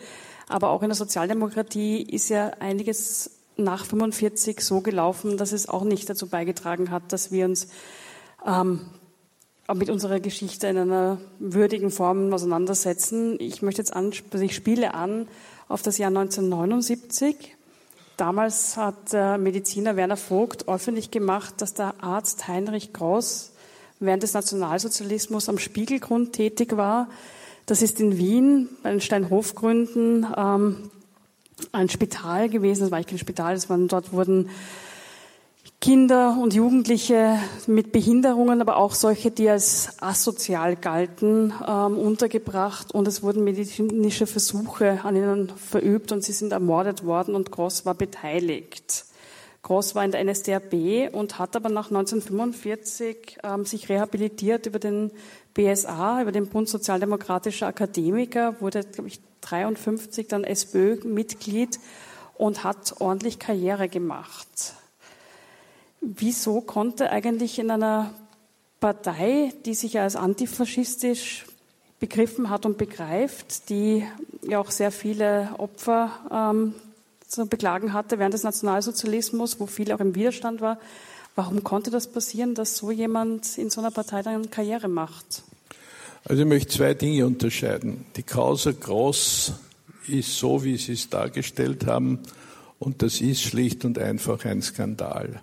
[0.49, 5.85] aber auch in der Sozialdemokratie ist ja einiges nach 45 so gelaufen, dass es auch
[5.85, 7.69] nicht dazu beigetragen hat, dass wir uns
[8.47, 8.81] ähm,
[9.75, 13.37] mit unserer Geschichte in einer würdigen Form auseinandersetzen.
[13.39, 15.29] Ich möchte jetzt an, also ich spiele an
[15.69, 17.57] auf das Jahr 1979.
[18.17, 23.50] Damals hat der Mediziner Werner Vogt öffentlich gemacht, dass der Arzt Heinrich Gross
[24.01, 27.09] während des Nationalsozialismus am Spiegelgrund tätig war.
[27.67, 30.91] Das ist in Wien bei den Steinhofgründen ähm,
[31.73, 32.81] ein Spital gewesen.
[32.81, 34.49] Das war eigentlich kein Spital, das waren, dort wurden
[35.81, 43.09] Kinder und Jugendliche mit Behinderungen, aber auch solche, die als asozial galten, ähm, untergebracht und
[43.09, 47.95] es wurden medizinische Versuche an ihnen verübt und sie sind ermordet worden und Gross war
[47.95, 49.07] beteiligt.
[49.63, 55.11] Gross war in der NSDAP und hat aber nach 1945 ähm, sich rehabilitiert über den
[55.53, 61.79] BSA, über den Bund Sozialdemokratischer Akademiker, wurde, glaube ich, 53 dann SPÖ-Mitglied
[62.35, 64.75] und hat ordentlich Karriere gemacht.
[66.01, 68.15] Wieso konnte eigentlich in einer
[68.81, 71.45] Partei, die sich als antifaschistisch
[71.99, 74.07] begriffen hat und begreift, die
[74.43, 76.75] ja auch sehr viele Opfer ähm,
[77.31, 80.79] zu beklagen hatte während des Nationalsozialismus, wo viel auch im Widerstand war,
[81.37, 85.45] warum konnte das passieren, dass so jemand in so einer Partei dann Karriere macht?
[86.25, 88.05] Also ich möchte zwei Dinge unterscheiden.
[88.17, 89.53] Die Causa Gross
[90.07, 92.19] ist so, wie Sie es dargestellt haben,
[92.79, 95.41] und das ist schlicht und einfach ein Skandal.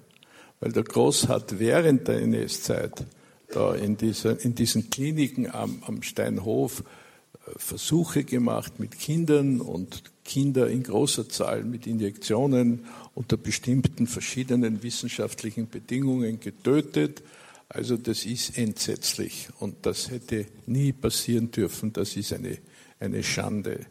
[0.60, 3.06] Weil der Gross hat während der NS-Zeit
[3.50, 10.04] da in, dieser, in diesen Kliniken am, am Steinhof äh, Versuche gemacht mit Kindern und
[10.28, 17.24] Kinder in großer Zahl mit Injektionen unter bestimmten verschiedenen wissenschaftlichen Bedingungen getötet.
[17.70, 21.94] Also das ist entsetzlich und das hätte nie passieren dürfen.
[21.94, 22.58] Das ist eine,
[23.00, 23.88] eine Schande.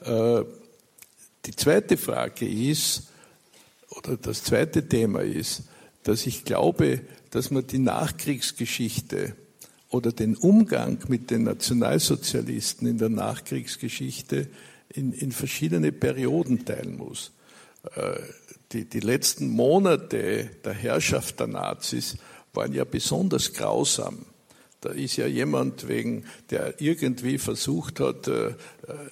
[0.00, 0.42] Äh,
[1.46, 3.04] die zweite Frage ist,
[3.90, 5.62] oder das zweite Thema ist,
[6.02, 7.00] dass ich glaube,
[7.30, 9.36] dass man die Nachkriegsgeschichte
[9.88, 14.48] oder den Umgang mit den Nationalsozialisten in der Nachkriegsgeschichte
[14.94, 17.32] in, in verschiedene Perioden teilen muss.
[17.94, 18.18] Äh,
[18.72, 22.16] Die, die letzten Monate der Herrschaft der Nazis
[22.54, 24.26] waren ja besonders grausam.
[24.84, 28.52] Da ist ja jemand wegen, der irgendwie versucht hat, äh,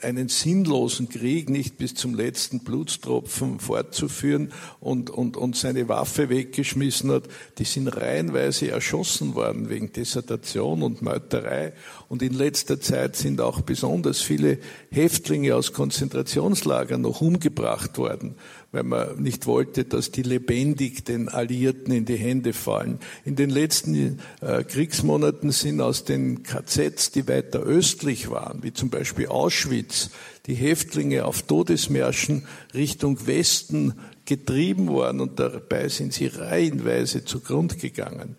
[0.03, 7.11] einen sinnlosen Krieg nicht bis zum letzten Blutstropfen fortzuführen und, und, und seine Waffe weggeschmissen
[7.11, 7.25] hat.
[7.57, 11.73] Die sind reihenweise erschossen worden wegen Desertation und Meuterei.
[12.11, 14.59] Und in letzter Zeit sind auch besonders viele
[14.91, 18.35] Häftlinge aus Konzentrationslagern noch umgebracht worden
[18.73, 22.99] weil man nicht wollte, dass die lebendig den Alliierten in die Hände fallen.
[23.25, 28.89] In den letzten äh, Kriegsmonaten sind aus den KZs, die weiter östlich waren, wie zum
[28.89, 30.11] Beispiel Auschwitz,
[30.47, 33.95] die Häftlinge auf Todesmärschen Richtung Westen
[34.25, 38.37] getrieben worden und dabei sind sie reihenweise zugrund gegangen.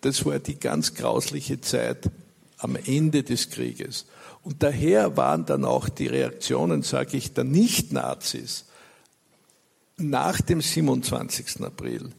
[0.00, 2.10] Das war die ganz grausliche Zeit
[2.56, 4.06] am Ende des Krieges.
[4.42, 8.67] Und daher waren dann auch die Reaktionen, sage ich, der Nicht-Nazis,
[9.98, 11.62] nach dem 27.
[11.62, 12.10] April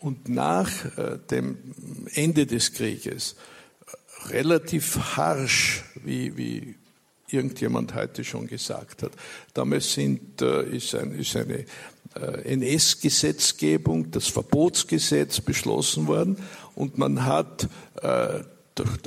[0.00, 1.58] und nach äh, dem
[2.14, 3.34] Ende des Krieges
[3.86, 6.76] äh, relativ harsch, wie, wie
[7.28, 9.12] irgendjemand heute schon gesagt hat.
[9.52, 11.64] Damals sind, äh, ist, ein, ist eine,
[12.44, 16.38] NS-Gesetzgebung, das Verbotsgesetz beschlossen worden
[16.74, 17.68] und man hat,
[18.02, 18.46] der,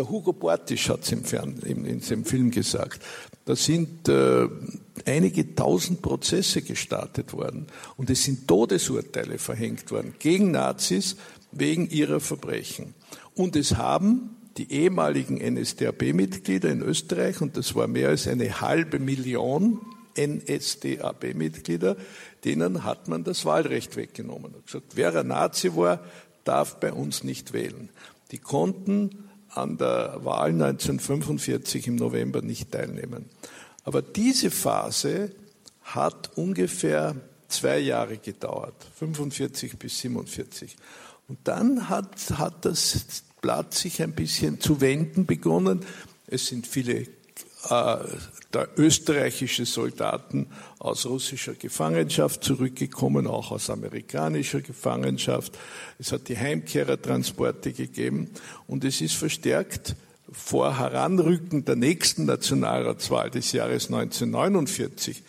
[0.08, 1.24] Hugo Bortisch hat es im
[1.64, 3.02] in, in Film gesagt,
[3.50, 4.48] da sind äh,
[5.08, 7.66] einige tausend Prozesse gestartet worden
[7.98, 11.16] und es sind Todesurteile verhängt worden gegen Nazis
[11.52, 12.94] wegen ihrer Verbrechen.
[13.34, 19.00] Und es haben die ehemaligen NSDAP-Mitglieder in Österreich, und das war mehr als eine halbe
[19.00, 19.80] Million
[20.16, 21.98] NSDAP-Mitglieder,
[22.46, 24.54] denen hat man das Wahlrecht weggenommen.
[24.54, 26.04] Und gesagt, wer ein Nazi war,
[26.44, 27.90] darf bei uns nicht wählen.
[28.30, 33.26] Die konnten an der Wahl 1945 im November nicht teilnehmen.
[33.84, 35.32] Aber diese Phase
[35.82, 37.16] hat ungefähr
[37.48, 40.76] zwei Jahre gedauert, 45 bis 47.
[41.28, 45.86] Und dann hat, hat das Blatt sich ein bisschen zu wenden begonnen.
[46.28, 47.08] Es sind viele
[47.68, 47.98] äh,
[48.78, 50.48] österreichische Soldaten
[50.80, 55.58] aus russischer Gefangenschaft zurückgekommen, auch aus amerikanischer Gefangenschaft.
[55.98, 58.30] Es hat die Heimkehrertransporte gegeben
[58.68, 59.96] und es ist verstärkt
[60.32, 65.24] vor Heranrücken der nächsten Nationalratswahl des Jahres 1949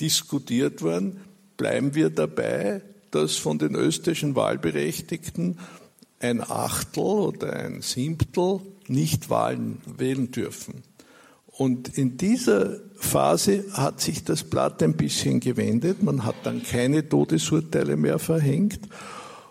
[0.00, 1.20] diskutiert worden,
[1.56, 5.58] bleiben wir dabei, dass von den österreichischen Wahlberechtigten
[6.20, 10.82] ein Achtel oder ein Siebtel nicht Wahlen wählen dürfen.
[11.58, 16.04] Und in dieser Phase hat sich das Blatt ein bisschen gewendet.
[16.04, 18.78] Man hat dann keine Todesurteile mehr verhängt.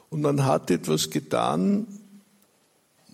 [0.10, 1.86] Und man hat etwas getan,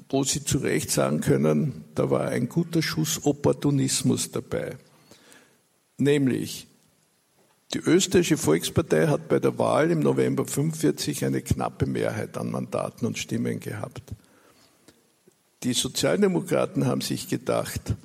[0.09, 4.77] wo Sie zu Recht sagen können, da war ein guter Schuss Opportunismus dabei.
[5.97, 6.67] Nämlich,
[7.73, 13.07] die österreichische Volkspartei hat bei der Wahl im November 45 eine knappe Mehrheit an Mandaten
[13.07, 14.03] und Stimmen gehabt.
[15.63, 17.95] Die Sozialdemokraten haben sich gedacht,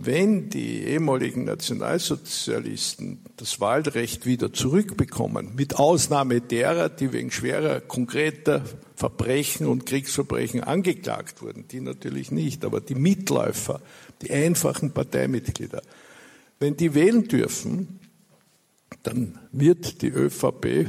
[0.00, 8.62] wenn die ehemaligen Nationalsozialisten das Wahlrecht wieder zurückbekommen, mit Ausnahme derer, die wegen schwerer konkreter
[8.94, 13.80] Verbrechen und Kriegsverbrechen angeklagt wurden, die natürlich nicht, aber die Mitläufer,
[14.22, 15.82] die einfachen Parteimitglieder,
[16.60, 17.98] wenn die wählen dürfen,
[19.02, 20.86] dann wird die ÖVP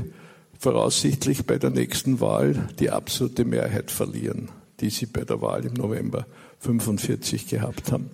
[0.59, 4.49] voraussichtlich bei der nächsten Wahl die absolute Mehrheit verlieren,
[4.81, 6.27] die sie bei der Wahl im November
[6.59, 8.11] 45 gehabt haben.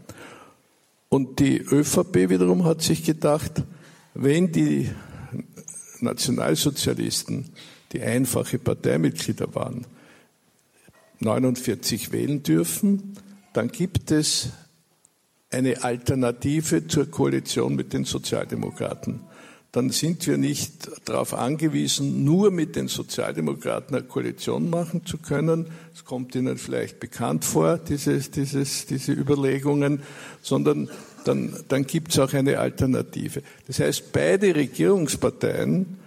[1.16, 3.64] Und die ÖVP wiederum hat sich gedacht,
[4.16, 4.90] wenn die
[6.02, 7.52] Nationalsozialisten,
[7.94, 9.88] die einfache Parteimitglieder waren,
[11.22, 13.14] 49 wählen dürfen,
[13.54, 14.50] dann gibt es
[15.52, 19.22] eine Alternative zur Koalition mit den Sozialdemokraten
[19.76, 25.66] dann sind wir nicht darauf angewiesen, nur mit den Sozialdemokraten eine Koalition machen zu können.
[25.94, 30.02] Es kommt Ihnen vielleicht bekannt vor, dieses, dieses, diese Überlegungen,
[30.42, 30.90] sondern
[31.26, 33.42] dann, dann gibt es auch eine Alternative.
[33.68, 35.98] Das heißt, beide Regierungsparteien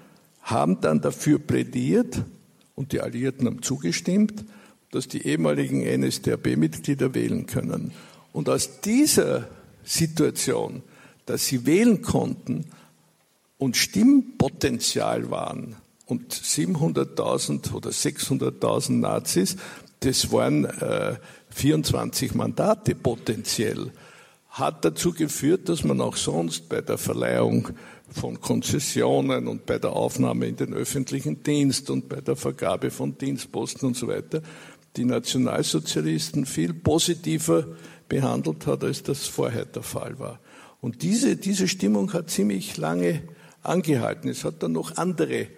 [0.44, 2.22] haben dann dafür plädiert
[2.74, 4.46] und die Alliierten haben zugestimmt,
[4.92, 7.92] dass die ehemaligen NSDAP-Mitglieder wählen können.
[8.32, 9.46] Und aus dieser
[9.84, 10.82] Situation,
[11.26, 12.64] dass sie wählen konnten,
[13.58, 19.56] und Stimmpotenzial waren und 700.000 oder 600.000 Nazis,
[20.00, 21.16] das waren äh,
[21.50, 23.90] 24 Mandate potenziell,
[24.48, 27.68] hat dazu geführt, dass man auch sonst bei der Verleihung
[28.10, 33.18] von Konzessionen und bei der Aufnahme in den öffentlichen Dienst und bei der Vergabe von
[33.18, 34.40] Dienstposten und so weiter
[34.96, 37.66] die Nationalsozialisten viel positiver
[38.08, 40.40] behandelt hat, als das vorher der Fall war.
[40.80, 43.22] Und diese, diese Stimmung hat ziemlich lange
[43.68, 44.28] angehalten.
[44.28, 45.48] Es hat dann noch andere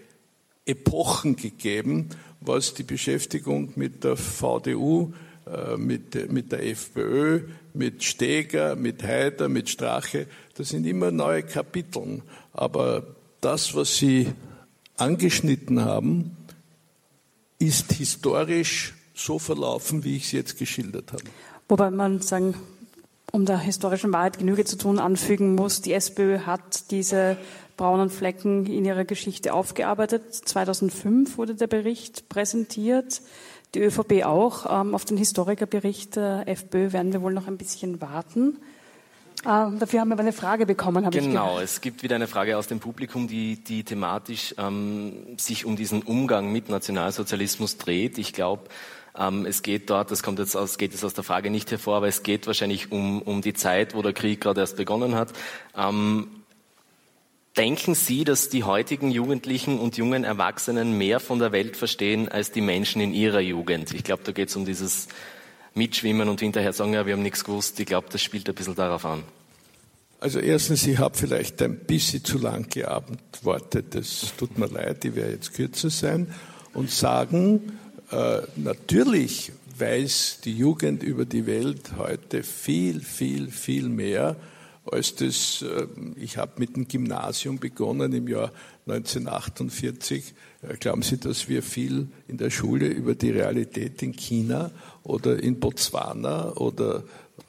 [0.66, 5.12] Epochen gegeben, was die Beschäftigung mit der VDU,
[5.46, 7.42] äh, mit, mit der FPÖ,
[7.74, 12.22] mit Steger, mit Haider, mit Strache, das sind immer neue Kapiteln.
[12.52, 13.06] Aber
[13.40, 14.32] das, was Sie
[14.96, 16.36] angeschnitten haben,
[17.58, 21.24] ist historisch so verlaufen, wie ich es jetzt geschildert habe.
[21.68, 22.54] Wobei man sagen,
[23.32, 27.36] um der historischen Wahrheit Genüge zu tun, anfügen muss, die SPÖ hat diese
[27.80, 30.34] braunen Flecken in ihrer Geschichte aufgearbeitet.
[30.34, 33.22] 2005 wurde der Bericht präsentiert.
[33.74, 34.66] Die ÖVP auch.
[34.70, 38.58] Ähm, auf den Historikerbericht der FPÖ werden wir wohl noch ein bisschen warten.
[39.48, 42.26] Ähm, dafür haben wir aber eine Frage bekommen, habe genau, ich es gibt wieder eine
[42.26, 48.18] Frage aus dem Publikum, die, die thematisch ähm, sich um diesen Umgang mit Nationalsozialismus dreht.
[48.18, 48.64] Ich glaube,
[49.18, 51.96] ähm, es geht dort, das kommt jetzt aus, geht jetzt aus der Frage nicht hervor,
[51.96, 55.32] aber es geht wahrscheinlich um, um die Zeit, wo der Krieg gerade erst begonnen hat.
[55.74, 56.28] Ähm,
[57.56, 62.52] Denken Sie, dass die heutigen Jugendlichen und jungen Erwachsenen mehr von der Welt verstehen als
[62.52, 63.92] die Menschen in ihrer Jugend?
[63.92, 65.08] Ich glaube, da geht es um dieses
[65.74, 67.80] Mitschwimmen und hinterher sagen, ja, wir haben nichts gewusst.
[67.80, 69.24] Ich glaube, das spielt ein bisschen darauf an.
[70.20, 73.94] Also erstens, ich habe vielleicht ein bisschen zu lang geantwortet.
[73.94, 76.32] Das tut mir leid, ich werde jetzt kürzer sein
[76.72, 77.78] und sagen,
[78.12, 84.36] äh, natürlich weiß die Jugend über die Welt heute viel, viel, viel mehr
[84.84, 85.62] als das.
[85.62, 88.52] Äh, ich habe mit dem Gymnasium begonnen im Jahr
[88.86, 90.34] 1948.
[90.62, 94.70] Äh, glauben Sie, dass wir viel in der Schule über die Realität in China
[95.02, 97.04] oder in Botswana oder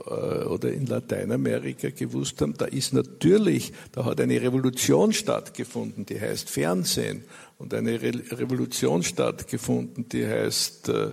[0.05, 6.19] äh, oder in Lateinamerika gewusst haben, da ist natürlich, da hat eine Revolution stattgefunden, die
[6.19, 7.23] heißt Fernsehen
[7.57, 11.11] und eine Re Revolution stattgefunden, die heißt äh,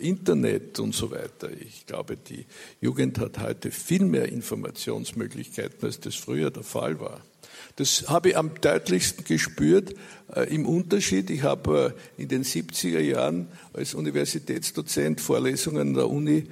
[0.00, 1.50] Internet und so weiter.
[1.60, 2.46] Ich glaube, die
[2.80, 7.20] Jugend hat heute viel mehr Informationsmöglichkeiten, als das früher der Fall war.
[7.76, 9.94] Das habe ich am deutlichsten gespürt
[10.34, 11.30] äh, im Unterschied.
[11.30, 16.44] Ich habe äh, in den 70er Jahren als Universitätsdozent Vorlesungen an der Uni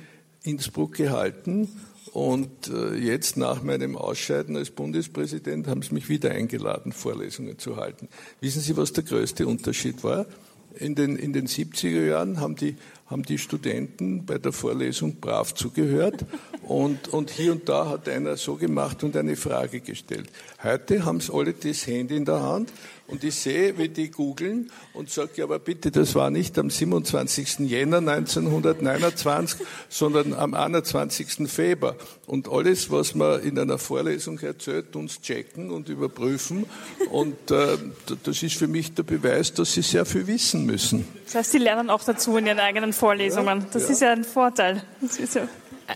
[0.45, 1.69] Innsbruck gehalten
[2.13, 7.77] und äh, jetzt nach meinem Ausscheiden als Bundespräsident haben sie mich wieder eingeladen, Vorlesungen zu
[7.77, 8.09] halten.
[8.41, 10.27] Wissen Sie, was der größte Unterschied war?
[10.75, 12.77] In den, in den 70er Jahren haben die,
[13.13, 16.25] haben die Studenten bei der Vorlesung brav zugehört
[16.67, 20.31] und, und hier und da hat einer so gemacht und eine Frage gestellt.
[20.63, 22.73] Heute haben sie alle das Handy in der Hand
[23.13, 27.59] und ich sehe, wie die googeln und sage, aber bitte, das war nicht am 27.
[27.59, 31.47] Jänner 1929, sondern am 21.
[31.47, 31.97] Februar.
[32.27, 36.65] Und alles, was man in einer Vorlesung erzählt, uns checken und überprüfen.
[37.11, 37.77] Und äh,
[38.25, 41.07] das ist für mich der Beweis, dass sie sehr viel wissen müssen.
[41.27, 43.67] Das heißt, Sie lernen auch dazu in Ihren eigenen Vorlesungen.
[43.73, 43.91] Das ja.
[43.91, 44.81] ist ja ein Vorteil.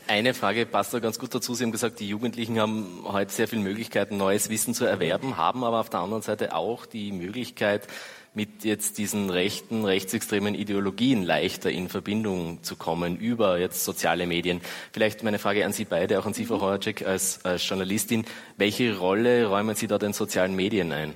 [0.08, 1.54] Eine Frage passt da ganz gut dazu.
[1.54, 5.62] Sie haben gesagt, die Jugendlichen haben heute sehr viele Möglichkeiten, neues Wissen zu erwerben, haben
[5.62, 7.86] aber auf der anderen Seite auch die Möglichkeit,
[8.34, 14.60] mit jetzt diesen rechten, rechtsextremen Ideologien leichter in Verbindung zu kommen über jetzt soziale Medien.
[14.92, 18.24] Vielleicht meine Frage an Sie beide, auch an Sie, Frau Horacek, als, als Journalistin.
[18.56, 21.14] Welche Rolle räumen Sie da den sozialen Medien ein?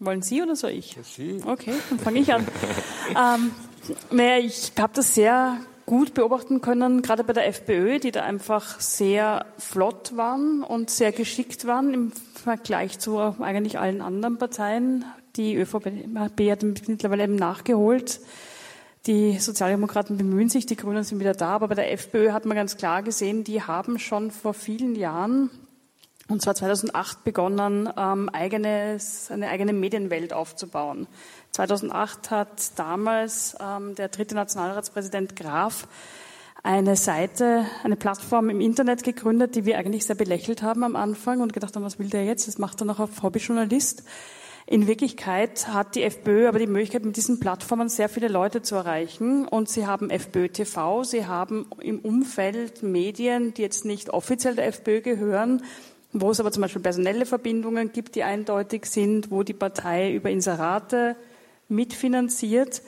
[0.00, 0.96] Wollen Sie oder soll ich?
[1.04, 1.40] Sie.
[1.46, 2.46] Okay, dann fange ich an.
[3.10, 3.50] ähm,
[4.10, 8.78] naja, ich habe das sehr gut beobachten können, gerade bei der FPÖ, die da einfach
[8.78, 15.04] sehr flott waren und sehr geschickt waren im Vergleich zu eigentlich allen anderen Parteien.
[15.36, 15.86] Die ÖVP
[16.50, 18.20] hat mittlerweile eben nachgeholt.
[19.06, 22.56] Die Sozialdemokraten bemühen sich, die Grünen sind wieder da, aber bei der FPÖ hat man
[22.56, 25.48] ganz klar gesehen, die haben schon vor vielen Jahren,
[26.28, 31.06] und zwar 2008 begonnen, ähm, eigenes, eine eigene Medienwelt aufzubauen.
[31.52, 35.88] 2008 hat damals ähm, der dritte Nationalratspräsident Graf
[36.62, 41.40] eine Seite, eine Plattform im Internet gegründet, die wir eigentlich sehr belächelt haben am Anfang
[41.40, 42.48] und gedacht haben, was will der jetzt?
[42.48, 44.02] Das macht er noch auf Hobbyjournalist.
[44.66, 48.74] In Wirklichkeit hat die FPÖ aber die Möglichkeit, mit diesen Plattformen sehr viele Leute zu
[48.74, 49.48] erreichen.
[49.48, 54.66] Und sie haben FPÖ TV, sie haben im Umfeld Medien, die jetzt nicht offiziell der
[54.66, 55.62] FPÖ gehören,
[56.12, 60.28] wo es aber zum Beispiel personelle Verbindungen gibt, die eindeutig sind, wo die Partei über
[60.28, 61.16] Inserate
[61.68, 62.82] mitfinanziert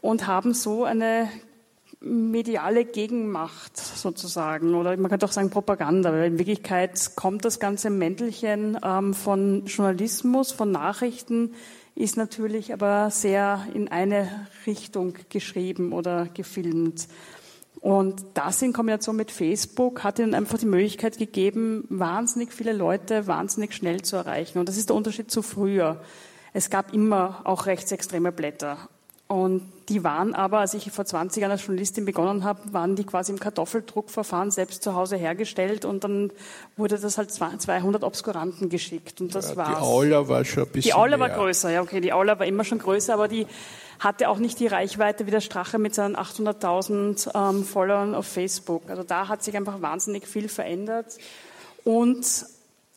[0.00, 1.28] und haben so eine
[2.00, 7.90] mediale Gegenmacht sozusagen oder man könnte auch sagen Propaganda, weil in Wirklichkeit kommt das ganze
[7.90, 11.54] Mäntelchen ähm, von Journalismus, von Nachrichten,
[11.94, 17.06] ist natürlich aber sehr in eine Richtung geschrieben oder gefilmt.
[17.80, 23.26] Und das in Kombination mit Facebook hat ihnen einfach die Möglichkeit gegeben, wahnsinnig viele Leute
[23.26, 24.58] wahnsinnig schnell zu erreichen.
[24.58, 26.00] Und das ist der Unterschied zu früher.
[26.52, 28.76] Es gab immer auch rechtsextreme Blätter.
[29.32, 33.04] Und die waren aber, als ich vor 20 Jahren als Journalistin begonnen habe, waren die
[33.04, 36.30] quasi im Kartoffeldruckverfahren selbst zu Hause hergestellt und dann
[36.76, 39.78] wurde das halt 200 Obskuranten geschickt und das ja, war's.
[39.78, 41.30] Die Aula war schon ein bisschen Die Aula mehr.
[41.30, 43.46] war größer, ja okay, die Aula war immer schon größer, aber die
[44.00, 48.82] hatte auch nicht die Reichweite wie der Strache mit seinen 800.000 ähm, Followern auf Facebook.
[48.90, 51.06] Also da hat sich einfach wahnsinnig viel verändert
[51.84, 52.26] und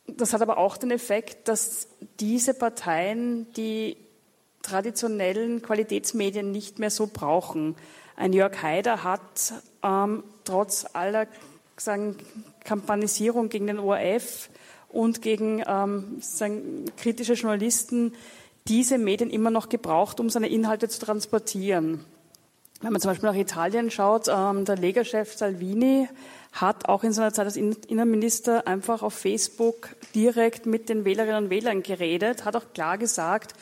[0.07, 1.87] das hat aber auch den Effekt, dass
[2.19, 3.97] diese Parteien die
[4.61, 7.75] traditionellen Qualitätsmedien nicht mehr so brauchen.
[8.15, 9.53] Ein Jörg Haider hat
[9.83, 11.27] ähm, trotz aller
[11.77, 12.17] sagen,
[12.63, 14.49] Kampanisierung gegen den ORF
[14.89, 18.13] und gegen ähm, sagen, kritische Journalisten
[18.67, 22.03] diese Medien immer noch gebraucht, um seine Inhalte zu transportieren.
[22.81, 26.07] Wenn man zum Beispiel nach Italien schaut, ähm, der Lega-Chef Salvini
[26.55, 31.49] hat auch in seiner Zeit als Innenminister einfach auf Facebook direkt mit den Wählerinnen und
[31.49, 33.53] Wählern geredet, hat auch klar gesagt,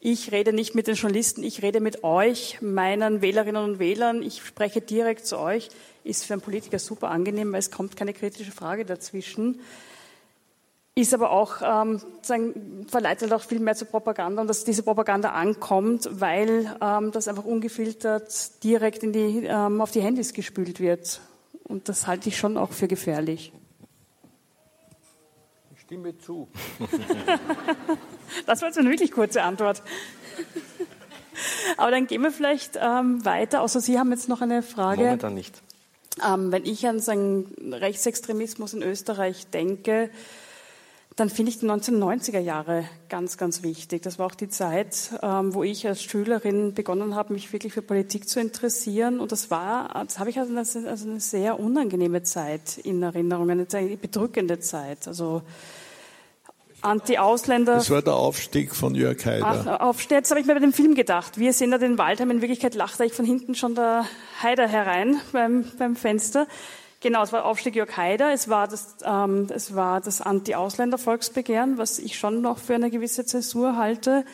[0.00, 4.42] ich rede nicht mit den Journalisten, ich rede mit euch, meinen Wählerinnen und Wählern, ich
[4.42, 5.68] spreche direkt zu euch,
[6.02, 9.60] ist für einen Politiker super angenehm, weil es kommt keine kritische Frage dazwischen.
[10.94, 15.32] Ist aber auch, ähm, sagen, verleitet auch viel mehr zur Propaganda und dass diese Propaganda
[15.32, 21.20] ankommt, weil ähm, das einfach ungefiltert direkt in die, ähm, auf die Handys gespült wird.
[21.70, 23.52] Und das halte ich schon auch für gefährlich.
[25.76, 26.48] stimme zu.
[28.46, 29.82] das war jetzt eine wirklich kurze Antwort.
[31.76, 33.62] Aber dann gehen wir vielleicht ähm, weiter.
[33.62, 35.02] Also Sie haben jetzt noch eine Frage.
[35.02, 35.62] Momentan nicht.
[36.24, 40.10] Ähm, wenn ich an sagen, Rechtsextremismus in Österreich denke,
[41.20, 44.00] dann finde ich die 1990er Jahre ganz, ganz wichtig.
[44.00, 47.82] Das war auch die Zeit, ähm, wo ich als Schülerin begonnen habe, mich wirklich für
[47.82, 49.20] Politik zu interessieren.
[49.20, 53.50] Und das war, das habe ich also eine, also eine sehr unangenehme Zeit in Erinnerung,
[53.50, 55.06] eine bedrückende Zeit.
[55.06, 55.42] Also
[56.80, 57.74] Anti-Ausländer.
[57.74, 59.66] Das war der Aufstieg von Jörg Haider.
[59.78, 61.36] Ach, Aufstieg, jetzt habe ich mir bei dem Film gedacht.
[61.36, 64.06] Wir sehen da den Waldheim, in Wirklichkeit lacht ich von hinten schon der
[64.42, 66.46] Haider herein beim, beim Fenster.
[67.02, 71.98] Genau, es war Aufstieg Jörg Haider, es war das, ähm, es war das Anti-Ausländer-Volksbegehren, was
[71.98, 74.26] ich schon noch für eine gewisse Zäsur halte.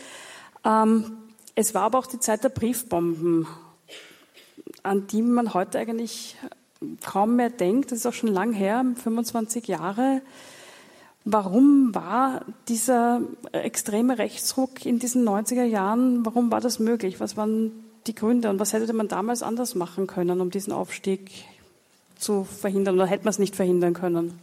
[0.65, 1.17] Ähm,
[1.55, 3.47] es war aber auch die Zeit der Briefbomben,
[4.83, 6.37] an die man heute eigentlich
[7.05, 7.93] kaum mehr denkt.
[7.93, 10.21] Das ist auch schon lang her, 25 Jahre.
[11.25, 13.21] Warum war dieser
[13.53, 17.21] extreme Rechtsruck in diesen 90er Jahren, warum war das möglich?
[17.21, 21.31] Was waren die Gründe und was hätte man damals anders machen können, um diesen Aufstieg
[22.19, 24.39] zu verhindern oder hätte man es nicht verhindern können?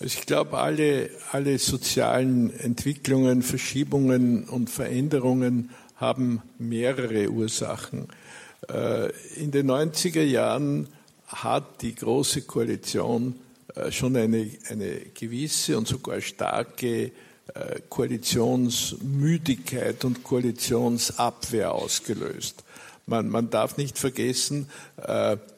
[0.00, 8.08] Also ich glaube, alle, alle sozialen Entwicklungen, Verschiebungen und Veränderungen haben mehrere Ursachen.
[8.68, 10.88] Äh, in den 90er Jahren
[11.26, 13.36] hat die Große Koalition
[13.74, 17.12] äh, schon eine, eine gewisse und sogar starke
[17.54, 22.64] äh, Koalitionsmüdigkeit und Koalitionsabwehr ausgelöst.
[23.06, 24.68] Man, man darf nicht vergessen,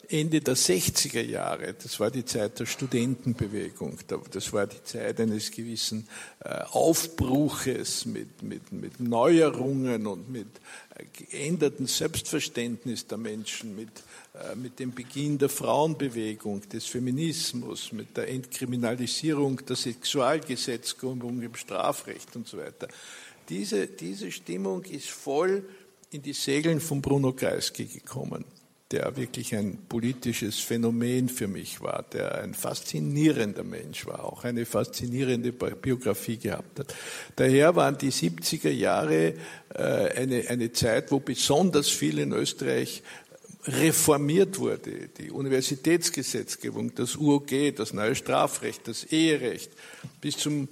[0.09, 3.99] Ende der 60er Jahre, das war die Zeit der Studentenbewegung,
[4.30, 6.09] das war die Zeit eines gewissen
[6.40, 10.47] äh, Aufbruches mit, mit, mit Neuerungen und mit
[10.97, 13.88] äh, geändertem Selbstverständnis der Menschen, mit,
[14.34, 22.36] äh, mit dem Beginn der Frauenbewegung, des Feminismus, mit der Entkriminalisierung der Sexualgesetzgebung im Strafrecht
[22.36, 22.88] und so weiter.
[23.49, 25.64] Diese, diese Stimmung ist voll
[26.15, 28.45] in die Segeln von Bruno Kreisky gekommen
[28.95, 34.67] der wirklich ein politisches Phänomen für mich war, der ein faszinierender Mensch war, auch eine
[34.67, 36.95] faszinierende Biografie gehabt hat.
[37.35, 39.35] Daher waren die 70er Jahre
[39.75, 43.03] äh, eine, eine Zeit, wo besonders viel in Österreich
[43.67, 45.09] reformiert wurde.
[45.19, 49.71] Die Universitätsgesetzgebung, das UOG, das neue Strafrecht, das Eherecht.
[50.21, 50.69] Bis zum,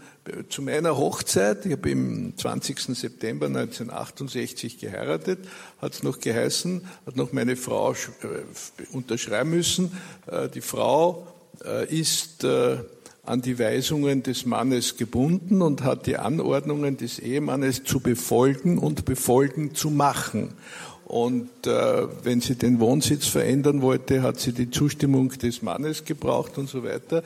[0.49, 2.81] zu meiner Hochzeit, ich habe im 20.
[2.97, 5.41] September 1968 geheiratet,
[5.81, 7.97] hat es noch geheißen, hat noch meine Frau äh,
[8.93, 9.93] unterschreiben müssen,
[10.27, 11.27] äh, die Frau
[11.65, 12.45] äh, ist
[13.25, 19.05] an die Weisungen des Mannes gebunden und hat die Anordnungen des Ehemannes zu befolgen und
[19.05, 20.55] befolgen zu machen.
[21.13, 26.57] Und äh, wenn sie den Wohnsitz verändern wollte, hat sie die Zustimmung des Mannes gebraucht
[26.57, 27.23] und so weiter.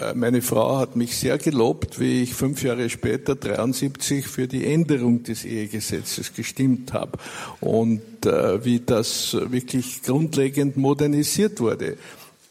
[0.00, 4.64] Äh, meine Frau hat mich sehr gelobt, wie ich fünf Jahre später, 73, für die
[4.64, 7.18] Änderung des Ehegesetzes gestimmt habe
[7.60, 11.98] und äh, wie das wirklich grundlegend modernisiert wurde.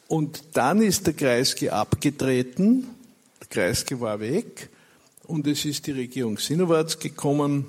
[0.07, 2.85] Und dann ist der Kreisky abgetreten,
[3.41, 4.69] der Kreisky war weg
[5.23, 7.65] und es ist die Regierung Sinowatz gekommen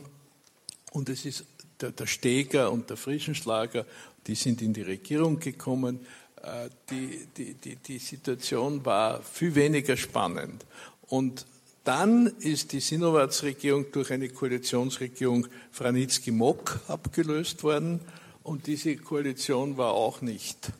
[0.92, 1.44] und es ist
[1.80, 3.86] der, der Steger und der Frischenschlager,
[4.26, 6.00] die sind in die Regierung gekommen.
[6.42, 10.64] Äh, die, die, die, die Situation war viel weniger spannend.
[11.02, 11.46] Und
[11.84, 18.00] dann ist die Sinowatz-Regierung durch eine Koalitionsregierung Franitzky-Mock abgelöst worden.
[18.42, 20.72] Und diese Koalition war auch nicht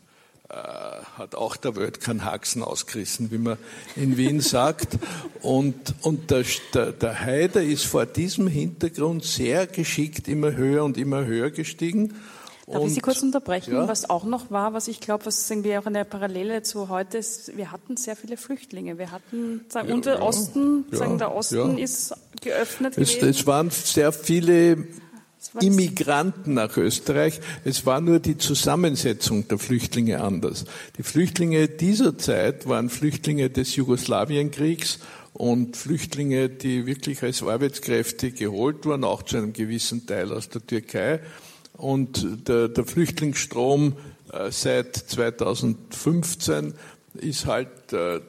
[1.17, 3.57] hat auch der Welt keinen Haxen ausgerissen, wie man
[3.95, 4.97] in Wien sagt.
[5.41, 6.43] Und, und der,
[6.73, 12.13] der, der Haider ist vor diesem Hintergrund sehr geschickt immer höher und immer höher gestiegen.
[12.67, 13.73] Darf und, ich Sie kurz unterbrechen?
[13.73, 13.87] Ja?
[13.87, 17.55] Was auch noch war, was ich glaube, was irgendwie auch eine Parallele zu heute ist,
[17.57, 18.97] wir hatten sehr viele Flüchtlinge.
[18.97, 23.29] Wir hatten, sagen, ja, und der ja, Osten, sagen, der Osten ist geöffnet es, gewesen.
[23.29, 24.87] Es waren sehr viele
[25.59, 27.41] Immigranten nach Österreich.
[27.63, 30.65] Es war nur die Zusammensetzung der Flüchtlinge anders.
[30.97, 34.99] Die Flüchtlinge dieser Zeit waren Flüchtlinge des Jugoslawienkriegs
[35.33, 40.65] und Flüchtlinge, die wirklich als Arbeitskräfte geholt wurden, auch zu einem gewissen Teil aus der
[40.65, 41.21] Türkei.
[41.73, 43.95] Und der, der Flüchtlingsstrom
[44.31, 46.75] äh, seit 2015
[47.15, 48.21] ist halt äh,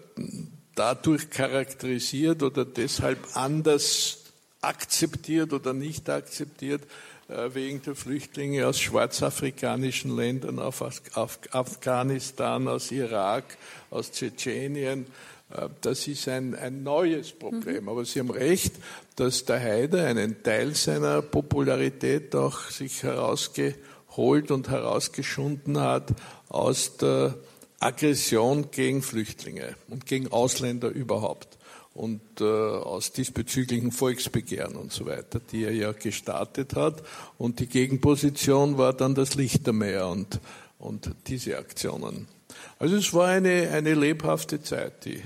[0.74, 4.21] dadurch charakterisiert oder deshalb anders
[4.62, 6.82] akzeptiert oder nicht akzeptiert
[7.28, 11.02] äh, wegen der Flüchtlinge aus schwarzafrikanischen Ländern, aus
[11.50, 13.44] Afghanistan, aus Irak,
[13.90, 15.06] aus Tschetschenien.
[15.50, 17.84] Äh, das ist ein, ein neues Problem.
[17.84, 17.88] Mhm.
[17.88, 18.74] Aber Sie haben recht,
[19.16, 26.12] dass der Haider einen Teil seiner Popularität auch sich herausgeholt und herausgeschunden hat
[26.48, 27.34] aus der
[27.80, 31.51] Aggression gegen Flüchtlinge und gegen Ausländer überhaupt.
[31.94, 37.02] Und äh, aus diesbezüglichen Volksbegehren und so weiter, die er ja gestartet hat.
[37.38, 40.40] Und die Gegenposition war dann das Lichtermeer und,
[40.78, 42.28] und diese Aktionen.
[42.78, 45.22] Also es war eine, eine lebhafte Zeit, die,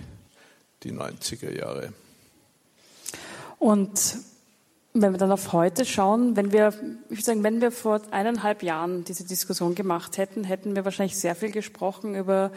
[0.82, 1.92] die 90er Jahre.
[3.58, 4.18] Und
[4.92, 6.68] wenn wir dann auf heute schauen, wenn wir,
[7.04, 11.16] ich würde sagen, wenn wir vor eineinhalb Jahren diese Diskussion gemacht hätten, hätten wir wahrscheinlich
[11.16, 12.50] sehr viel gesprochen über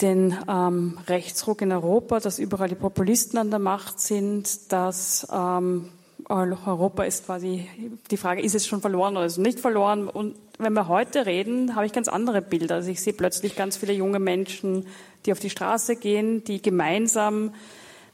[0.00, 5.88] den ähm, Rechtsruck in Europa, dass überall die Populisten an der Macht sind, dass ähm,
[6.28, 7.68] Europa ist quasi,
[8.10, 10.08] die Frage, ist es schon verloren oder ist es nicht verloren?
[10.08, 12.76] Und wenn wir heute reden, habe ich ganz andere Bilder.
[12.76, 14.86] Also ich sehe plötzlich ganz viele junge Menschen,
[15.24, 17.52] die auf die Straße gehen, die gemeinsam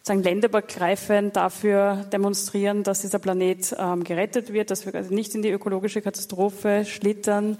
[0.02, 5.42] sagen, länderübergreifend dafür demonstrieren, dass dieser Planet ähm, gerettet wird, dass wir also nicht in
[5.42, 7.58] die ökologische Katastrophe schlittern.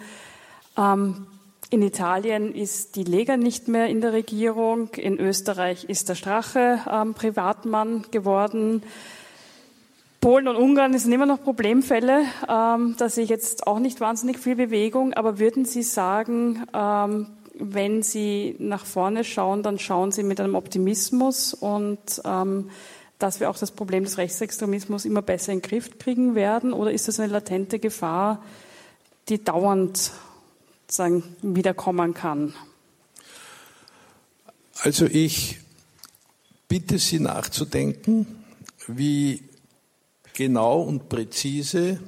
[0.77, 1.27] Ähm,
[1.73, 4.91] in Italien ist die Lega nicht mehr in der Regierung.
[4.95, 8.83] In Österreich ist der Strache ähm, Privatmann geworden.
[10.21, 12.27] Polen und Ungarn sind immer noch Problemfälle.
[12.47, 15.15] Ähm, da sehe ich jetzt auch nicht wahnsinnig viel Bewegung.
[15.15, 20.57] Aber würden Sie sagen, ähm, wenn Sie nach vorne schauen, dann schauen Sie mit einem
[20.57, 22.69] Optimismus und ähm,
[23.19, 26.75] dass wir auch das Problem des Rechtsextremismus immer besser in den Griff kriegen werden?
[26.75, 28.43] Oder ist das eine latente Gefahr,
[29.31, 30.13] die dauernd
[30.95, 32.55] sagen, wiederkommen kann?
[34.81, 35.59] Also ich
[36.69, 38.27] bitte Sie nachzudenken,
[38.87, 39.43] wie
[40.35, 42.01] genau und präzise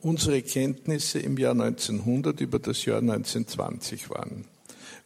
[0.00, 4.44] unsere Kenntnisse im Jahr 1900 über das Jahr 1920 waren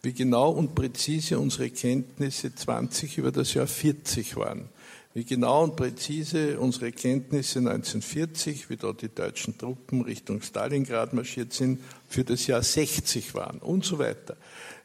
[0.04, 4.68] wie genau und präzise unsere Kenntnisse 20 über das Jahr 40 waren,
[5.14, 11.52] wie genau und präzise unsere Kenntnisse 1940, wie dort die deutschen Truppen Richtung Stalingrad marschiert
[11.52, 14.36] sind, für das Jahr 60 waren und so weiter.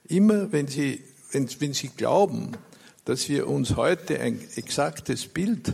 [0.07, 2.51] Immer wenn Sie, wenn, wenn Sie glauben,
[3.05, 5.73] dass wir uns heute ein exaktes Bild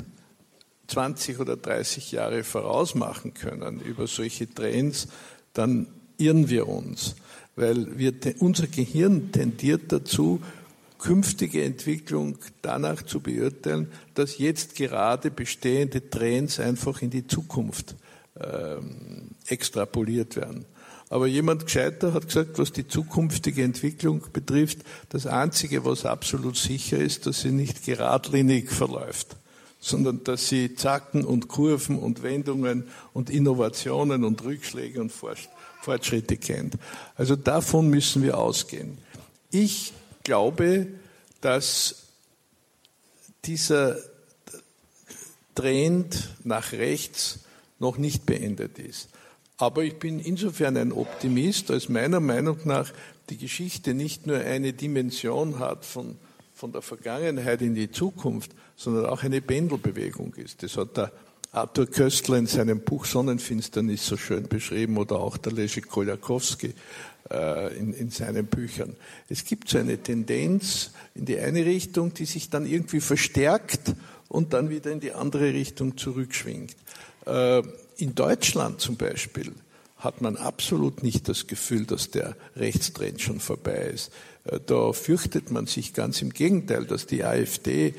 [0.87, 5.07] 20 oder 30 Jahre vorausmachen können über solche Trends,
[5.53, 5.87] dann
[6.17, 7.15] irren wir uns
[7.55, 10.41] weil wir, unser Gehirn tendiert dazu,
[10.97, 17.95] künftige Entwicklung danach zu beurteilen, dass jetzt gerade bestehende Trends einfach in die Zukunft
[18.39, 20.65] ähm, extrapoliert werden.
[21.09, 24.79] Aber jemand gescheiter hat gesagt, was die zukünftige Entwicklung betrifft,
[25.09, 29.35] das Einzige, was absolut sicher ist, dass sie nicht geradlinig verläuft,
[29.79, 35.13] sondern dass sie Zacken und Kurven und Wendungen und Innovationen und Rückschläge und
[35.81, 36.75] Fortschritte kennt.
[37.15, 38.97] Also davon müssen wir ausgehen.
[39.51, 39.93] Ich
[40.25, 40.87] glaube,
[41.39, 42.07] dass
[43.45, 43.95] dieser
[45.55, 47.39] Trend nach rechts
[47.79, 49.09] noch nicht beendet ist.
[49.57, 52.91] Aber ich bin insofern ein Optimist, als meiner Meinung nach
[53.29, 56.17] die Geschichte nicht nur eine Dimension hat von,
[56.53, 60.61] von der Vergangenheit in die Zukunft, sondern auch eine Pendelbewegung ist.
[60.61, 61.11] Das hat der
[61.53, 66.73] Arthur Köstler in seinem Buch Sonnenfinsternis so schön beschrieben oder auch der Leszek Koljakowski
[67.29, 68.95] in, in seinen Büchern.
[69.29, 73.95] Es gibt so eine Tendenz in die eine Richtung, die sich dann irgendwie verstärkt
[74.27, 76.75] und dann wieder in die andere Richtung zurückschwingt.
[77.25, 77.63] Äh,
[77.97, 79.53] in Deutschland zum Beispiel
[79.97, 84.11] hat man absolut nicht das Gefühl, dass der Rechtstrend schon vorbei ist.
[84.43, 87.95] Äh, da fürchtet man sich ganz im Gegenteil, dass die AfD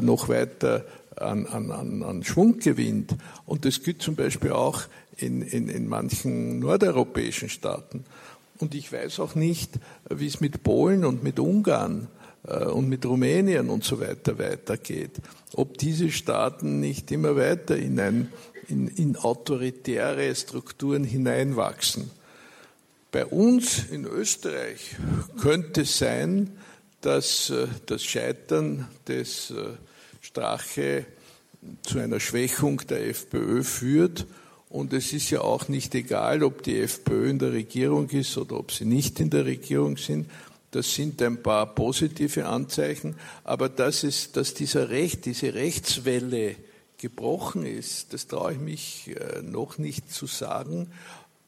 [0.00, 0.84] noch weiter
[1.16, 3.16] an, an, an Schwung gewinnt.
[3.44, 4.82] Und das gilt zum Beispiel auch
[5.16, 8.04] in, in, in manchen nordeuropäischen Staaten.
[8.62, 9.72] Und ich weiß auch nicht,
[10.08, 12.06] wie es mit Polen und mit Ungarn
[12.46, 15.16] äh, und mit Rumänien und so weiter weitergeht.
[15.54, 18.32] Ob diese Staaten nicht immer weiter in, ein,
[18.68, 22.08] in, in autoritäre Strukturen hineinwachsen.
[23.10, 24.94] Bei uns in Österreich
[25.40, 26.52] könnte es sein,
[27.00, 29.54] dass äh, das Scheitern des äh,
[30.20, 31.04] Strache
[31.82, 34.24] zu einer Schwächung der FPÖ führt.
[34.72, 38.58] Und es ist ja auch nicht egal, ob die FPÖ in der Regierung ist oder
[38.58, 40.30] ob sie nicht in der Regierung sind.
[40.70, 43.16] Das sind ein paar positive Anzeichen.
[43.44, 46.56] Aber dass, es, dass dieser Recht, diese Rechtswelle
[46.96, 50.90] gebrochen ist, das traue ich mich äh, noch nicht zu sagen.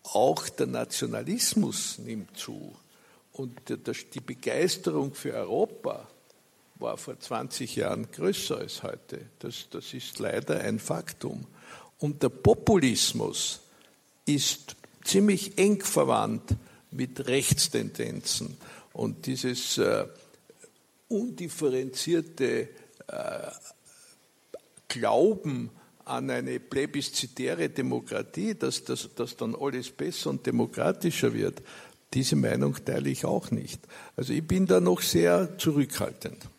[0.03, 2.77] Auch der Nationalismus nimmt zu.
[3.33, 6.07] Und die Begeisterung für Europa
[6.75, 9.23] war vor 20 Jahren größer als heute.
[9.39, 11.47] Das, das ist leider ein Faktum.
[12.05, 13.61] Und der Populismus
[14.27, 16.55] ist ziemlich eng verwandt
[16.91, 18.59] mit Rechtstendenzen.
[18.93, 20.05] Und dieses äh,
[21.09, 22.69] undifferenzierte
[23.07, 23.51] äh,
[24.87, 25.71] Glauben
[26.05, 31.63] an eine plebiszitäre Demokratie, dass, dass, dass dann alles besser und demokratischer wird,
[32.13, 33.81] diese Meinung teile ich auch nicht.
[34.15, 36.51] Also ich bin da noch sehr zurückhaltend.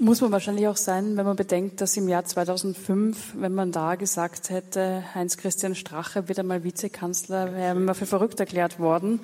[0.00, 3.96] Muss man wahrscheinlich auch sein, wenn man bedenkt, dass im Jahr 2005, wenn man da
[3.96, 9.20] gesagt hätte, Heinz-Christian Strache wird einmal Vizekanzler, wäre man für verrückt erklärt worden.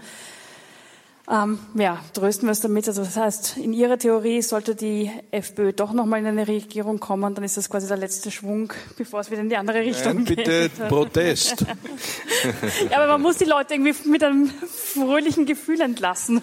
[1.31, 2.89] Ähm, ja, trösten wir es damit.
[2.89, 7.35] Also das heißt, in Ihrer Theorie sollte die FPÖ doch nochmal in eine Regierung kommen,
[7.37, 10.25] dann ist das quasi der letzte Schwung, bevor es wieder in die andere Richtung Nein,
[10.25, 10.89] bitte geht.
[10.89, 11.61] Protest.
[12.91, 16.43] ja, aber man muss die Leute irgendwie mit einem fröhlichen Gefühl entlassen.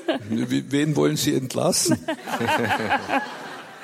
[0.28, 1.98] Wen wollen Sie entlassen?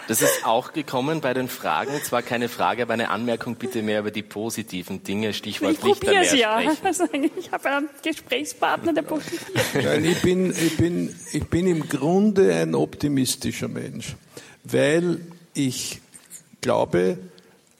[0.09, 1.93] Das ist auch gekommen bei den Fragen.
[2.03, 5.35] Zwar keine Frage, aber eine Anmerkung bitte mehr über die positiven Dinge.
[5.35, 6.61] Stichwort ich probiere es ja.
[6.63, 6.79] sprechen.
[6.83, 7.05] Also
[7.39, 9.85] ich habe einen Gesprächspartner, der profitiert.
[9.85, 14.17] Nein, ich bin, ich, bin, ich bin im Grunde ein optimistischer Mensch,
[14.65, 15.21] weil
[15.53, 16.01] ich
[16.63, 17.19] glaube,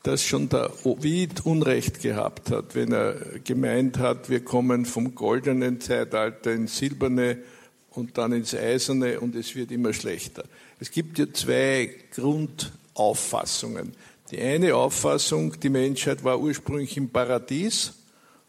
[0.03, 3.15] dass schon der Ovid Unrecht gehabt hat, wenn er
[3.45, 7.39] gemeint hat, wir kommen vom goldenen Zeitalter ins silberne
[7.99, 10.45] und dann ins eiserne und es wird immer schlechter.
[10.79, 13.93] Es gibt ja zwei Grundauffassungen.
[14.31, 17.95] Die eine Auffassung, die Menschheit war ursprünglich im Paradies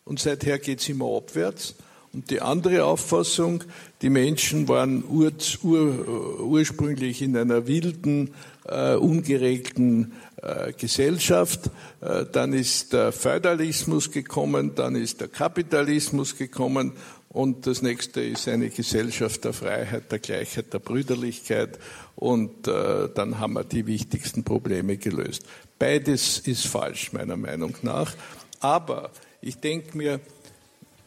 [0.05, 1.75] und seither geht es immer abwärts.
[2.11, 3.63] Und die andere Auffassung,
[4.01, 5.31] die Menschen waren ur,
[5.63, 8.33] ur, ursprünglich in einer wilden,
[8.65, 11.69] äh, ungeregelten äh, Gesellschaft.
[12.01, 16.93] Äh, dann ist der Feudalismus gekommen, dann ist der Kapitalismus gekommen
[17.32, 21.77] und das nächste ist eine Gesellschaft der Freiheit, der Gleichheit, der Brüderlichkeit.
[22.15, 25.43] Und äh, dann haben wir die wichtigsten Probleme gelöst.
[25.77, 28.15] Beides ist falsch, meiner Meinung nach.
[28.61, 29.11] Aber
[29.41, 30.19] ich denke mir,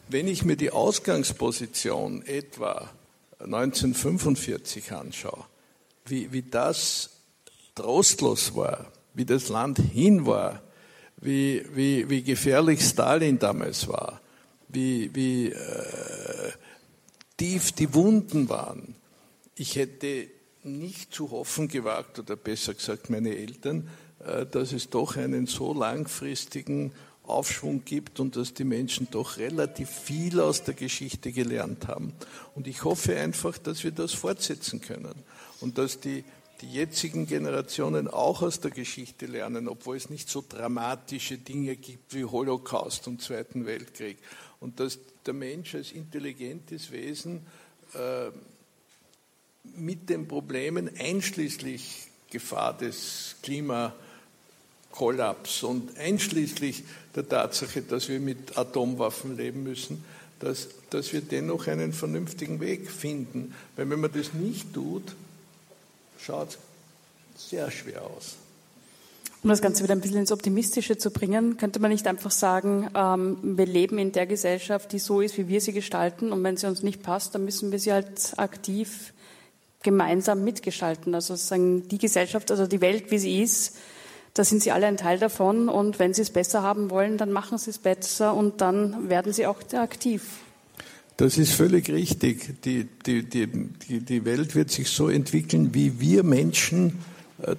[0.07, 2.89] wenn ich mir die Ausgangsposition etwa
[3.39, 5.43] 1945 anschaue,
[6.05, 7.09] wie, wie das
[7.75, 10.61] trostlos war, wie das Land hin war,
[11.17, 14.21] wie, wie, wie gefährlich Stalin damals war,
[14.73, 16.51] wie, wie äh,
[17.37, 18.95] tief die Wunden waren.
[19.55, 20.27] Ich hätte
[20.63, 23.89] nicht zu hoffen gewagt, oder besser gesagt meine Eltern,
[24.25, 26.93] äh, dass es doch einen so langfristigen
[27.23, 32.13] Aufschwung gibt und dass die Menschen doch relativ viel aus der Geschichte gelernt haben.
[32.53, 35.15] Und ich hoffe einfach, dass wir das fortsetzen können
[35.61, 36.25] und dass die,
[36.61, 42.13] die jetzigen Generationen auch aus der Geschichte lernen, obwohl es nicht so dramatische Dinge gibt
[42.13, 44.17] wie Holocaust und Zweiten Weltkrieg
[44.63, 47.45] und dass der Mensch als intelligentes Wesen
[47.93, 48.31] äh,
[49.75, 56.83] mit den Problemen einschließlich Gefahr des Klimakollaps und einschließlich
[57.13, 60.05] der Tatsache, dass wir mit Atomwaffen leben müssen,
[60.39, 63.53] dass, dass wir dennoch einen vernünftigen Weg finden.
[63.75, 65.13] Weil wenn man das nicht tut,
[66.19, 66.57] schaut
[67.35, 68.37] es sehr schwer aus.
[69.43, 72.89] Um das Ganze wieder ein bisschen ins Optimistische zu bringen, könnte man nicht einfach sagen,
[72.95, 76.55] ähm, wir leben in der Gesellschaft, die so ist, wie wir sie gestalten, und wenn
[76.55, 79.13] sie uns nicht passt, dann müssen wir sie halt aktiv
[79.81, 81.13] gemeinsam mitgestalten.
[81.13, 83.75] Also sagen, die Gesellschaft, also die Welt, wie sie ist,
[84.33, 87.33] da sind sie alle ein Teil davon, und wenn sie es besser haben wollen, dann
[87.33, 90.23] machen sie es besser und dann werden sie auch aktiv.
[91.17, 92.61] Das ist völlig richtig.
[92.61, 93.47] Die, die, die,
[93.99, 96.97] die Welt wird sich so entwickeln, wie wir Menschen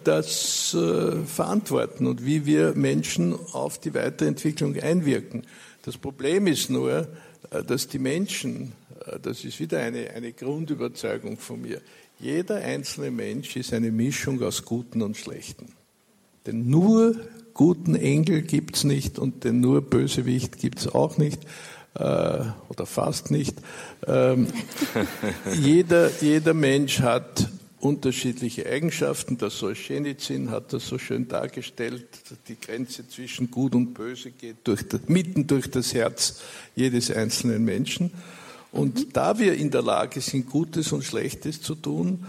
[0.03, 5.43] das äh, verantworten und wie wir Menschen auf die Weiterentwicklung einwirken.
[5.82, 7.09] Das Problem ist nur,
[7.51, 8.72] äh, dass die Menschen,
[9.07, 11.80] äh, das ist wieder eine, eine Grundüberzeugung von mir,
[12.18, 15.66] jeder einzelne Mensch ist eine Mischung aus Guten und Schlechten.
[16.47, 17.16] Denn nur
[17.53, 21.41] guten Engel gibt es nicht und den nur Bösewicht gibt es auch nicht
[21.97, 23.57] oder fast nicht.
[24.09, 24.49] Ähm,
[25.61, 27.49] jeder, jeder Mensch hat
[27.85, 29.39] unterschiedliche Eigenschaften.
[29.39, 32.07] Der Solzhenitsyn hat das so schön dargestellt.
[32.49, 36.41] Die Grenze zwischen Gut und Böse geht durch, mitten durch das Herz
[36.74, 38.11] jedes einzelnen Menschen.
[38.72, 39.12] Und mhm.
[39.12, 42.26] da wir in der Lage sind, Gutes und Schlechtes zu tun,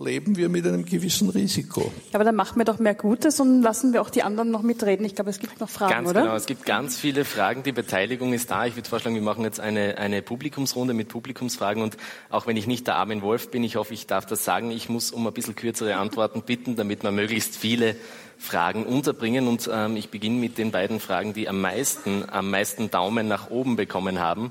[0.00, 1.92] leben wir mit einem gewissen Risiko.
[2.12, 5.04] Aber dann machen wir doch mehr Gutes und lassen wir auch die anderen noch mitreden.
[5.04, 6.22] Ich glaube, es gibt noch Fragen, ganz oder?
[6.22, 7.62] Genau, es gibt ganz viele Fragen.
[7.62, 8.66] Die Beteiligung ist da.
[8.66, 11.82] Ich würde vorschlagen, wir machen jetzt eine, eine Publikumsrunde mit Publikumsfragen.
[11.82, 11.96] Und
[12.30, 14.88] auch wenn ich nicht der Armin Wolf bin, ich hoffe, ich darf das sagen, ich
[14.88, 17.96] muss um ein bisschen kürzere Antworten bitten, damit wir möglichst viele
[18.38, 19.48] Fragen unterbringen.
[19.48, 23.50] Und ähm, ich beginne mit den beiden Fragen, die am meisten, am meisten Daumen nach
[23.50, 24.50] oben bekommen haben.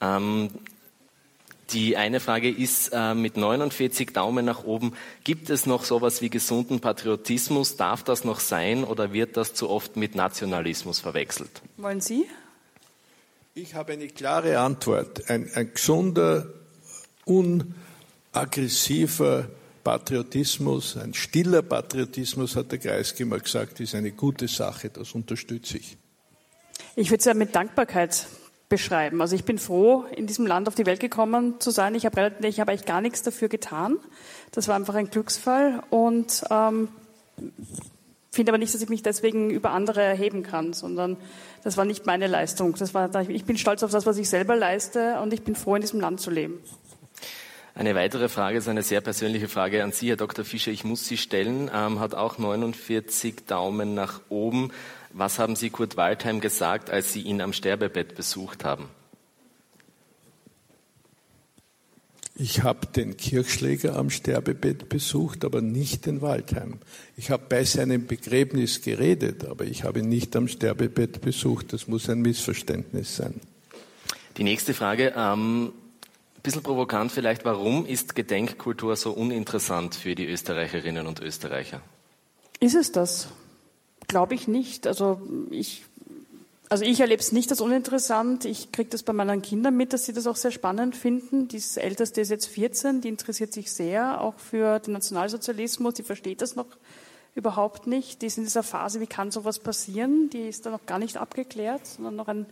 [0.00, 0.48] Ähm,
[1.72, 4.94] die eine Frage ist äh, mit 49 Daumen nach oben,
[5.24, 7.76] gibt es noch sowas wie gesunden Patriotismus?
[7.76, 11.62] Darf das noch sein oder wird das zu oft mit Nationalismus verwechselt?
[11.76, 12.26] Wollen Sie?
[13.54, 15.28] Ich habe eine klare Antwort.
[15.28, 16.46] Ein, ein gesunder,
[17.24, 19.48] unaggressiver
[19.82, 24.90] Patriotismus, ein stiller Patriotismus, hat der Kreisky mal gesagt, ist eine gute Sache.
[24.90, 25.96] Das unterstütze ich.
[26.96, 28.26] Ich würde es ja mit Dankbarkeit
[28.70, 29.20] beschreiben.
[29.20, 31.94] Also ich bin froh, in diesem Land auf die Welt gekommen zu sein.
[31.94, 33.98] Ich habe, ich habe eigentlich gar nichts dafür getan.
[34.52, 36.88] Das war einfach ein Glücksfall und ähm,
[38.30, 41.18] finde aber nicht, dass ich mich deswegen über andere erheben kann, sondern
[41.62, 42.74] das war nicht meine Leistung.
[42.76, 45.74] Das war, ich bin stolz auf das, was ich selber leiste und ich bin froh,
[45.74, 46.60] in diesem Land zu leben.
[47.74, 50.44] Eine weitere Frage ist eine sehr persönliche Frage an Sie, Herr Dr.
[50.44, 50.70] Fischer.
[50.70, 51.70] Ich muss sie stellen.
[51.74, 54.70] Ähm, hat auch 49 Daumen nach oben.
[55.12, 58.88] Was haben Sie Kurt Waldheim gesagt, als Sie ihn am Sterbebett besucht haben?
[62.36, 66.78] Ich habe den Kirchschläger am Sterbebett besucht, aber nicht den Waldheim.
[67.18, 71.74] Ich habe bei seinem Begräbnis geredet, aber ich habe ihn nicht am Sterbebett besucht.
[71.74, 73.34] Das muss ein Missverständnis sein.
[74.38, 80.24] Die nächste Frage, ähm, ein bisschen provokant vielleicht, warum ist Gedenkkultur so uninteressant für die
[80.26, 81.82] Österreicherinnen und Österreicher?
[82.58, 83.28] Ist es das?
[84.10, 84.88] Glaube ich nicht.
[84.88, 85.84] Also ich
[86.68, 88.44] also ich erlebe es nicht als uninteressant.
[88.44, 91.48] Ich kriege das bei meinen Kindern mit, dass sie das auch sehr spannend finden.
[91.48, 95.94] Die älteste ist jetzt 14, die interessiert sich sehr auch für den Nationalsozialismus.
[95.94, 96.66] Die versteht das noch
[97.34, 98.22] überhaupt nicht.
[98.22, 100.30] Die ist in dieser Phase, wie kann sowas passieren?
[100.30, 102.46] Die ist da noch gar nicht abgeklärt, sondern noch ein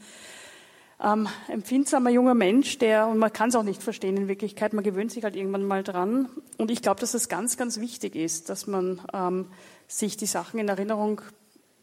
[1.03, 4.83] ähm, empfindsamer junger Mensch, der, und man kann es auch nicht verstehen in Wirklichkeit, man
[4.83, 6.29] gewöhnt sich halt irgendwann mal dran.
[6.57, 9.47] Und ich glaube, dass es das ganz, ganz wichtig ist, dass man ähm,
[9.87, 11.21] sich die Sachen in Erinnerung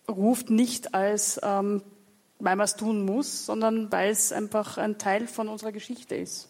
[0.10, 1.82] ruft, nicht als ähm,
[2.40, 6.50] weil man es tun muss, sondern weil es einfach ein Teil von unserer Geschichte ist.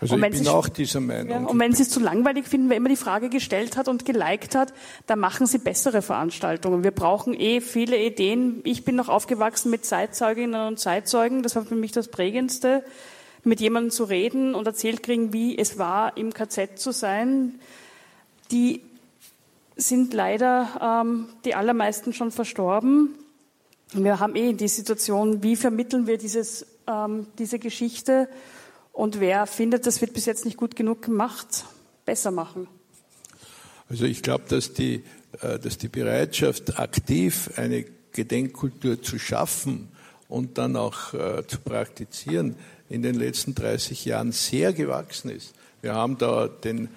[0.00, 1.30] Also ich bin auch dieser Meinung.
[1.30, 4.04] Ja, und wenn Sie es zu langweilig finden, wer immer die Frage gestellt hat und
[4.04, 4.74] geliked hat,
[5.06, 6.82] dann machen Sie bessere Veranstaltungen.
[6.82, 8.62] Wir brauchen eh viele Ideen.
[8.64, 11.44] Ich bin noch aufgewachsen mit Zeitzeuginnen und Zeitzeugen.
[11.44, 12.82] Das war für mich das Prägendste,
[13.44, 17.60] mit jemandem zu reden und erzählt kriegen, wie es war, im KZ zu sein.
[18.50, 18.80] Die
[19.76, 23.14] sind leider ähm, die allermeisten schon verstorben.
[23.92, 28.28] Wir haben eh die Situation, wie vermitteln wir dieses, ähm, diese Geschichte
[28.92, 31.64] und wer findet, das wird bis jetzt nicht gut genug gemacht,
[32.04, 32.68] besser machen.
[33.88, 35.02] Also ich glaube, dass die,
[35.40, 39.88] äh, dass die Bereitschaft, aktiv eine Gedenkkultur zu schaffen
[40.28, 42.56] und dann auch äh, zu praktizieren,
[42.88, 45.54] in den letzten 30 Jahren sehr gewachsen ist.
[45.80, 46.88] Wir haben da den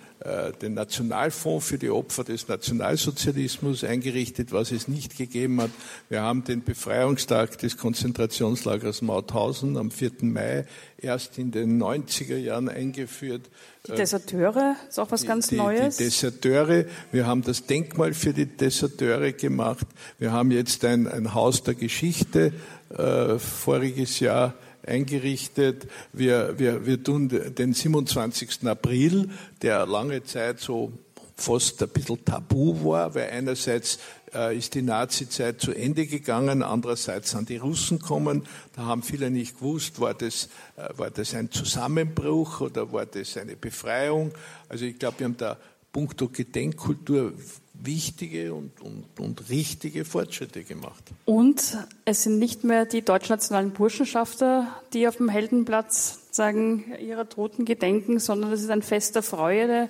[0.61, 5.71] den Nationalfonds für die Opfer des Nationalsozialismus eingerichtet, was es nicht gegeben hat.
[6.09, 10.11] Wir haben den Befreiungstag des Konzentrationslagers Mauthausen am 4.
[10.21, 10.65] Mai
[10.97, 13.49] erst in den 90er Jahren eingeführt.
[13.87, 15.97] Die Deserteure ist auch was ganz die, Neues.
[15.97, 19.85] Die Deserteure, wir haben das Denkmal für die Deserteure gemacht.
[20.17, 22.53] Wir haben jetzt ein, ein Haus der Geschichte
[22.89, 24.53] äh, voriges Jahr
[24.85, 25.87] eingerichtet.
[26.13, 28.67] Wir, wir, wir tun den 27.
[28.67, 29.29] April,
[29.61, 30.91] der lange Zeit so
[31.35, 33.99] fast ein bisschen tabu war, weil einerseits
[34.33, 38.43] äh, ist die Nazi-Zeit zu Ende gegangen, andererseits sind die Russen gekommen.
[38.75, 43.37] Da haben viele nicht gewusst, war das, äh, war das ein Zusammenbruch oder war das
[43.37, 44.31] eine Befreiung.
[44.69, 45.57] Also ich glaube, wir haben da
[45.91, 47.33] puncto Gedenkkultur
[47.81, 51.03] wichtige und, und, und richtige Fortschritte gemacht.
[51.25, 57.65] Und es sind nicht mehr die deutschnationalen Burschenschafter, die auf dem Heldenplatz sagen, ihrer Toten
[57.65, 59.89] gedenken, sondern das ist ein Fest der Freude.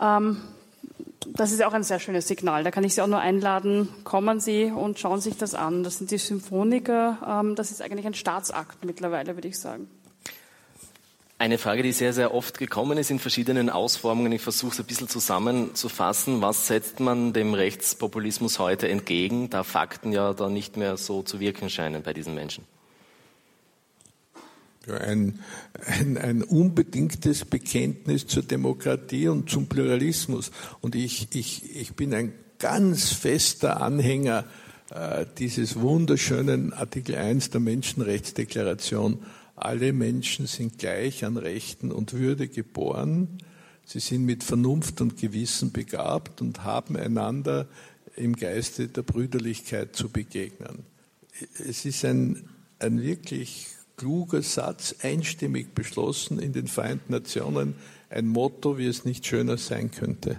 [0.00, 0.38] Ähm,
[1.34, 2.64] das ist auch ein sehr schönes Signal.
[2.64, 5.82] Da kann ich Sie auch nur einladen, kommen Sie und schauen sich das an.
[5.82, 7.40] Das sind die Symphoniker.
[7.40, 9.88] Ähm, das ist eigentlich ein Staatsakt mittlerweile, würde ich sagen.
[11.38, 14.32] Eine Frage, die sehr, sehr oft gekommen ist in verschiedenen Ausformungen.
[14.32, 16.40] Ich versuche es ein bisschen zusammenzufassen.
[16.40, 21.38] Was setzt man dem Rechtspopulismus heute entgegen, da Fakten ja da nicht mehr so zu
[21.38, 22.64] wirken scheinen bei diesen Menschen?
[24.86, 25.40] Ja, ein,
[25.84, 30.50] ein, ein unbedingtes Bekenntnis zur Demokratie und zum Pluralismus.
[30.80, 34.44] Und ich, ich, ich bin ein ganz fester Anhänger
[34.90, 39.18] äh, dieses wunderschönen Artikel 1 der Menschenrechtsdeklaration
[39.56, 43.38] alle Menschen sind gleich an Rechten und Würde geboren.
[43.86, 47.66] Sie sind mit Vernunft und Gewissen begabt und haben einander
[48.16, 50.84] im Geiste der Brüderlichkeit zu begegnen.
[51.66, 57.74] Es ist ein, ein wirklich kluger Satz, einstimmig beschlossen in den Vereinten Nationen,
[58.10, 60.38] ein Motto, wie es nicht schöner sein könnte.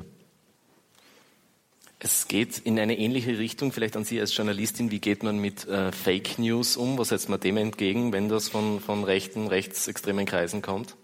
[1.99, 4.91] Es geht in eine ähnliche Richtung, vielleicht an Sie als Journalistin.
[4.91, 6.97] Wie geht man mit äh, Fake News um?
[6.99, 10.95] Was setzt man dem entgegen, wenn das von, von rechten, rechtsextremen Kreisen kommt?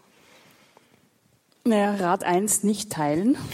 [1.66, 3.38] Naja, Rat 1 nicht teilen.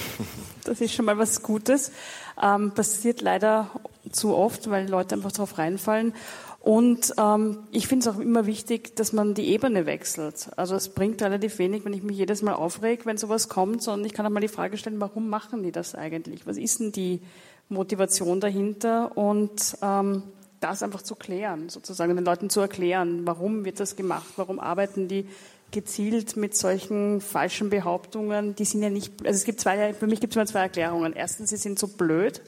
[0.66, 1.91] Das ist schon mal was Gutes.
[2.40, 3.72] Ähm, passiert leider
[4.11, 6.14] zu oft, weil Leute einfach darauf reinfallen.
[6.61, 10.49] Und ähm, ich finde es auch immer wichtig, dass man die Ebene wechselt.
[10.57, 14.06] Also es bringt relativ wenig, wenn ich mich jedes Mal aufreg, wenn sowas kommt, sondern
[14.06, 16.45] ich kann auch mal die Frage stellen, warum machen die das eigentlich?
[16.45, 17.22] Was ist denn die
[17.69, 19.15] Motivation dahinter?
[19.18, 20.23] Und ähm,
[20.60, 25.07] das einfach zu klären, sozusagen den Leuten zu erklären, warum wird das gemacht, warum arbeiten
[25.07, 25.27] die
[25.72, 30.19] gezielt mit solchen falschen Behauptungen, die sind ja nicht, also es gibt zwei, für mich
[30.19, 31.14] gibt es immer zwei Erklärungen.
[31.14, 32.41] Erstens, sie sind so blöd,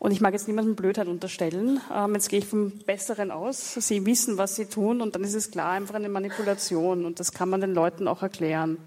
[0.00, 1.78] und ich mag jetzt niemandem Blödheit unterstellen.
[1.94, 3.74] Ähm, jetzt gehe ich vom Besseren aus.
[3.74, 7.32] Sie wissen, was sie tun und dann ist es klar einfach eine Manipulation und das
[7.32, 8.78] kann man den Leuten auch erklären.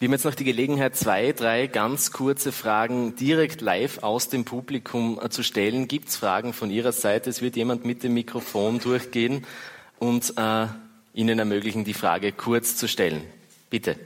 [0.00, 4.44] Wir haben jetzt noch die Gelegenheit, zwei, drei ganz kurze Fragen direkt live aus dem
[4.44, 5.86] Publikum äh, zu stellen.
[5.86, 7.30] Gibt es Fragen von Ihrer Seite?
[7.30, 9.46] Es wird jemand mit dem Mikrofon durchgehen
[10.00, 10.66] und äh,
[11.14, 13.22] Ihnen ermöglichen, die Frage kurz zu stellen.
[13.70, 13.96] Bitte.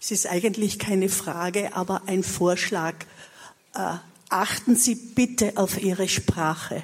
[0.00, 2.94] Es ist eigentlich keine Frage, aber ein Vorschlag.
[3.74, 3.94] Äh,
[4.28, 6.82] achten Sie bitte auf Ihre Sprache.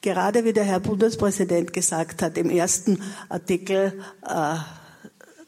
[0.00, 4.56] Gerade wie der Herr Bundespräsident gesagt hat im ersten Artikel äh,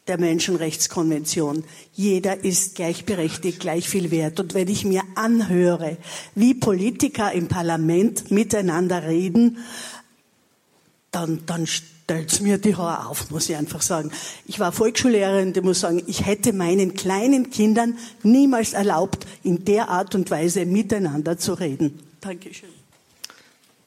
[0.09, 1.63] der Menschenrechtskonvention.
[1.93, 4.41] Jeder ist gleichberechtigt, gleich viel wert.
[4.41, 5.97] Und wenn ich mir anhöre,
[6.35, 9.59] wie Politiker im Parlament miteinander reden,
[11.13, 11.69] dann, dann
[12.11, 14.11] stellt mir die Haare auf, muss ich einfach sagen.
[14.45, 19.89] Ich war Volksschullehrerin, die muss sagen, ich hätte meinen kleinen Kindern niemals erlaubt, in der
[19.91, 22.01] Art und Weise miteinander zu reden.
[22.21, 22.69] Dankeschön.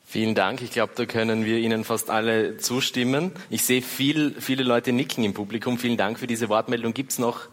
[0.06, 0.62] Vielen Dank.
[0.62, 3.32] Ich glaube, da können wir Ihnen fast alle zustimmen.
[3.50, 5.78] Ich sehe viel, viele Leute nicken im Publikum.
[5.78, 6.94] Vielen Dank für diese Wortmeldung.
[6.94, 7.50] Gibt es noch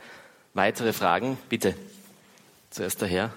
[0.54, 1.36] weitere Fragen?
[1.48, 1.74] Bitte.
[2.70, 3.32] Zuerst der Herr.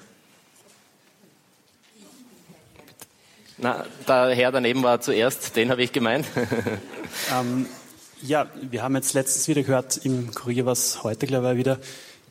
[3.64, 6.26] Na, der Herr daneben war zuerst, den habe ich gemeint.
[7.34, 7.66] ähm,
[8.22, 11.80] ja, wir haben jetzt letztens wieder gehört im Kurier, was heute glaube ich wieder,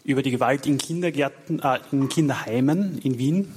[0.04, 3.54] über die Gewalt in Kindergärten, äh, in Kinderheimen in Wien,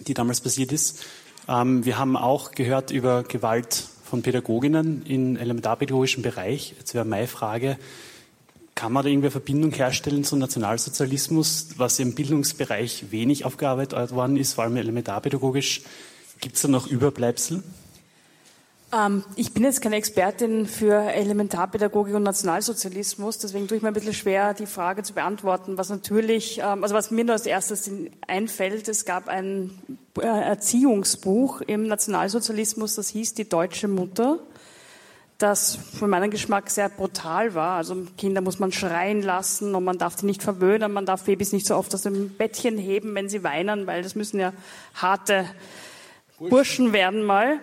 [0.00, 1.02] die damals passiert ist.
[1.48, 6.74] Ähm, wir haben auch gehört über Gewalt von Pädagoginnen im elementarpädagogischen Bereich.
[6.78, 7.78] Jetzt wäre meine Frage,
[8.74, 14.36] kann man da irgendwie eine Verbindung herstellen zum Nationalsozialismus, was im Bildungsbereich wenig aufgearbeitet worden
[14.36, 15.80] ist, vor allem elementarpädagogisch?
[16.40, 17.62] Gibt es da noch Überbleibsel?
[18.90, 23.94] Ähm, ich bin jetzt keine Expertin für Elementarpädagogik und Nationalsozialismus, deswegen tue ich mir ein
[23.94, 25.76] bisschen schwer, die Frage zu beantworten.
[25.76, 27.90] Was natürlich, ähm, also was mir nur als erstes
[28.26, 29.70] einfällt, es gab ein
[30.18, 34.38] äh, Erziehungsbuch im Nationalsozialismus, das hieß Die deutsche Mutter,
[35.36, 37.76] das für meinen Geschmack sehr brutal war.
[37.76, 41.52] Also Kinder muss man schreien lassen und man darf die nicht verwöhnen, man darf Babys
[41.52, 44.54] nicht so oft aus dem Bettchen heben, wenn sie weinen, weil das müssen ja
[44.94, 45.44] harte
[46.38, 47.60] Burschen werden mal.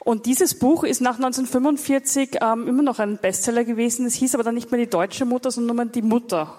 [0.00, 4.06] Und dieses Buch ist nach 1945 ähm, immer noch ein Bestseller gewesen.
[4.06, 6.58] Es hieß aber dann nicht mehr die deutsche Mutter, sondern nur die Mutter.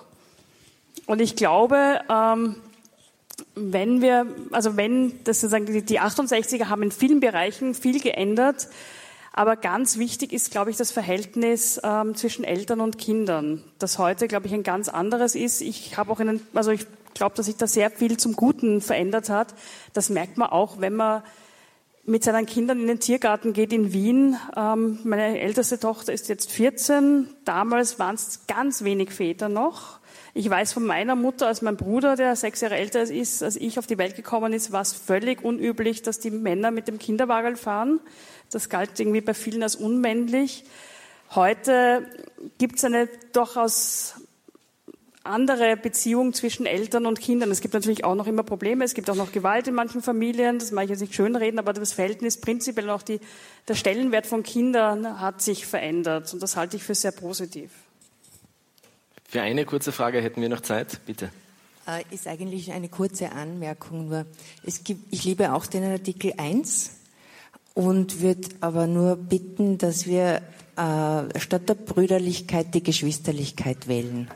[1.05, 2.55] Und ich glaube, ähm,
[3.55, 8.67] wenn wir, also wenn, das sozusagen die 68er haben in vielen Bereichen viel geändert,
[9.33, 14.27] aber ganz wichtig ist, glaube ich, das Verhältnis ähm, zwischen Eltern und Kindern, das heute,
[14.27, 15.61] glaube ich, ein ganz anderes ist.
[15.61, 19.29] Ich habe auch einen, also ich glaube, dass sich da sehr viel zum Guten verändert
[19.29, 19.53] hat.
[19.93, 21.23] Das merkt man auch, wenn man
[22.09, 24.35] mit seinen Kindern in den Tiergarten geht in Wien.
[24.57, 27.29] Ähm, meine älteste Tochter ist jetzt 14.
[27.45, 29.99] Damals waren es ganz wenig Väter noch.
[30.33, 33.77] Ich weiß von meiner Mutter, als mein Bruder, der sechs Jahre älter ist, als ich
[33.77, 37.55] auf die Welt gekommen ist, war es völlig unüblich, dass die Männer mit dem Kinderwagen
[37.55, 37.99] fahren.
[38.51, 40.63] Das galt irgendwie bei vielen als unmännlich.
[41.35, 42.07] Heute
[42.57, 44.15] gibt es eine durchaus
[45.29, 47.51] andere Beziehung zwischen Eltern und Kindern.
[47.51, 48.83] Es gibt natürlich auch noch immer Probleme.
[48.83, 50.59] Es gibt auch noch Gewalt in manchen Familien.
[50.59, 53.19] Das mag ich jetzt nicht schönreden, aber das Verhältnis prinzipiell und auch die,
[53.67, 56.33] der Stellenwert von Kindern hat sich verändert.
[56.33, 57.71] Und das halte ich für sehr positiv.
[59.27, 61.29] Für eine kurze Frage hätten wir noch Zeit, bitte.
[61.87, 64.25] Äh, ist eigentlich eine kurze Anmerkung nur.
[64.63, 66.91] Es gibt, ich liebe auch den Artikel 1
[67.73, 70.41] und würde aber nur bitten, dass wir
[70.75, 74.29] äh, statt der Brüderlichkeit die Geschwisterlichkeit wählen.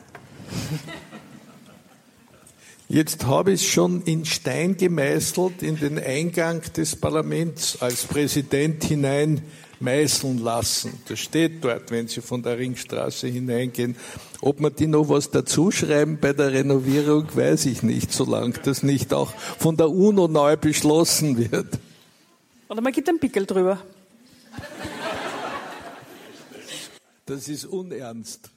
[2.88, 8.84] Jetzt habe ich es schon in Stein gemeißelt in den Eingang des Parlaments als Präsident
[8.84, 9.42] hinein
[9.80, 11.00] meißeln lassen.
[11.08, 13.96] Das steht dort, wenn Sie von der Ringstraße hineingehen.
[14.40, 19.12] Ob man die noch was dazuschreiben bei der Renovierung, weiß ich nicht, solange das nicht
[19.12, 21.78] auch von der UNO neu beschlossen wird.
[22.68, 23.82] Oder man gibt einen Pickel drüber.
[27.26, 28.50] Das ist unernst.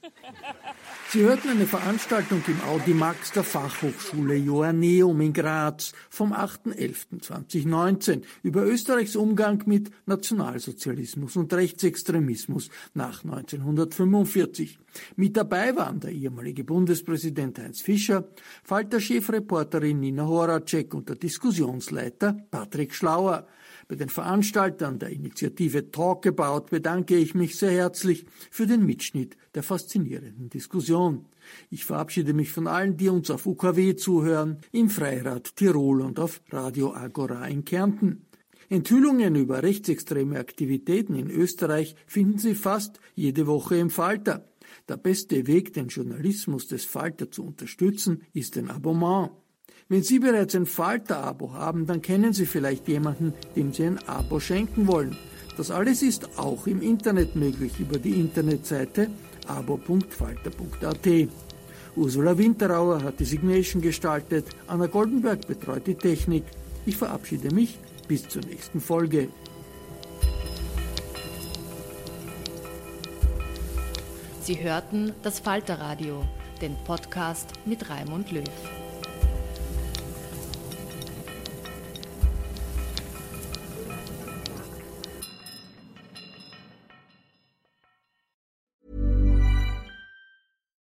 [1.10, 9.16] Sie hörten eine Veranstaltung im Audimax der Fachhochschule Joanneum in Graz vom 8.11.2019 über Österreichs
[9.16, 14.80] Umgang mit Nationalsozialismus und Rechtsextremismus nach 1945.
[15.16, 18.28] Mit dabei waren der ehemalige Bundespräsident Heinz Fischer,
[18.66, 23.48] Falter-Chefreporterin Nina Horacek und der Diskussionsleiter Patrick Schlauer.
[23.90, 29.38] Bei den Veranstaltern der Initiative Talk About bedanke ich mich sehr herzlich für den Mitschnitt
[29.56, 31.26] der faszinierenden Diskussion.
[31.70, 36.42] Ich verabschiede mich von allen, die uns auf UKW zuhören, im Freirad Tirol und auf
[36.50, 38.26] Radio Agora in Kärnten.
[38.68, 44.50] Enthüllungen über rechtsextreme Aktivitäten in Österreich finden Sie fast jede Woche im Falter.
[44.90, 49.32] Der beste Weg, den Journalismus des Falter zu unterstützen, ist ein Abonnement.
[49.90, 54.42] Wenn Sie bereits ein Falter-Abo haben, dann kennen Sie vielleicht jemanden, dem Sie ein Abo
[54.42, 55.16] schenken wollen.
[55.56, 59.10] Das alles ist auch im Internet möglich über die Internetseite
[59.48, 61.30] abo.falter.at.
[61.96, 66.44] Ursula Winterauer hat die Signation gestaltet, Anna Goldenberg betreut die Technik.
[66.86, 69.30] Ich verabschiede mich bis zur nächsten Folge.
[74.42, 76.24] Sie hörten das Falterradio,
[76.62, 78.44] den Podcast mit Raimund Löw.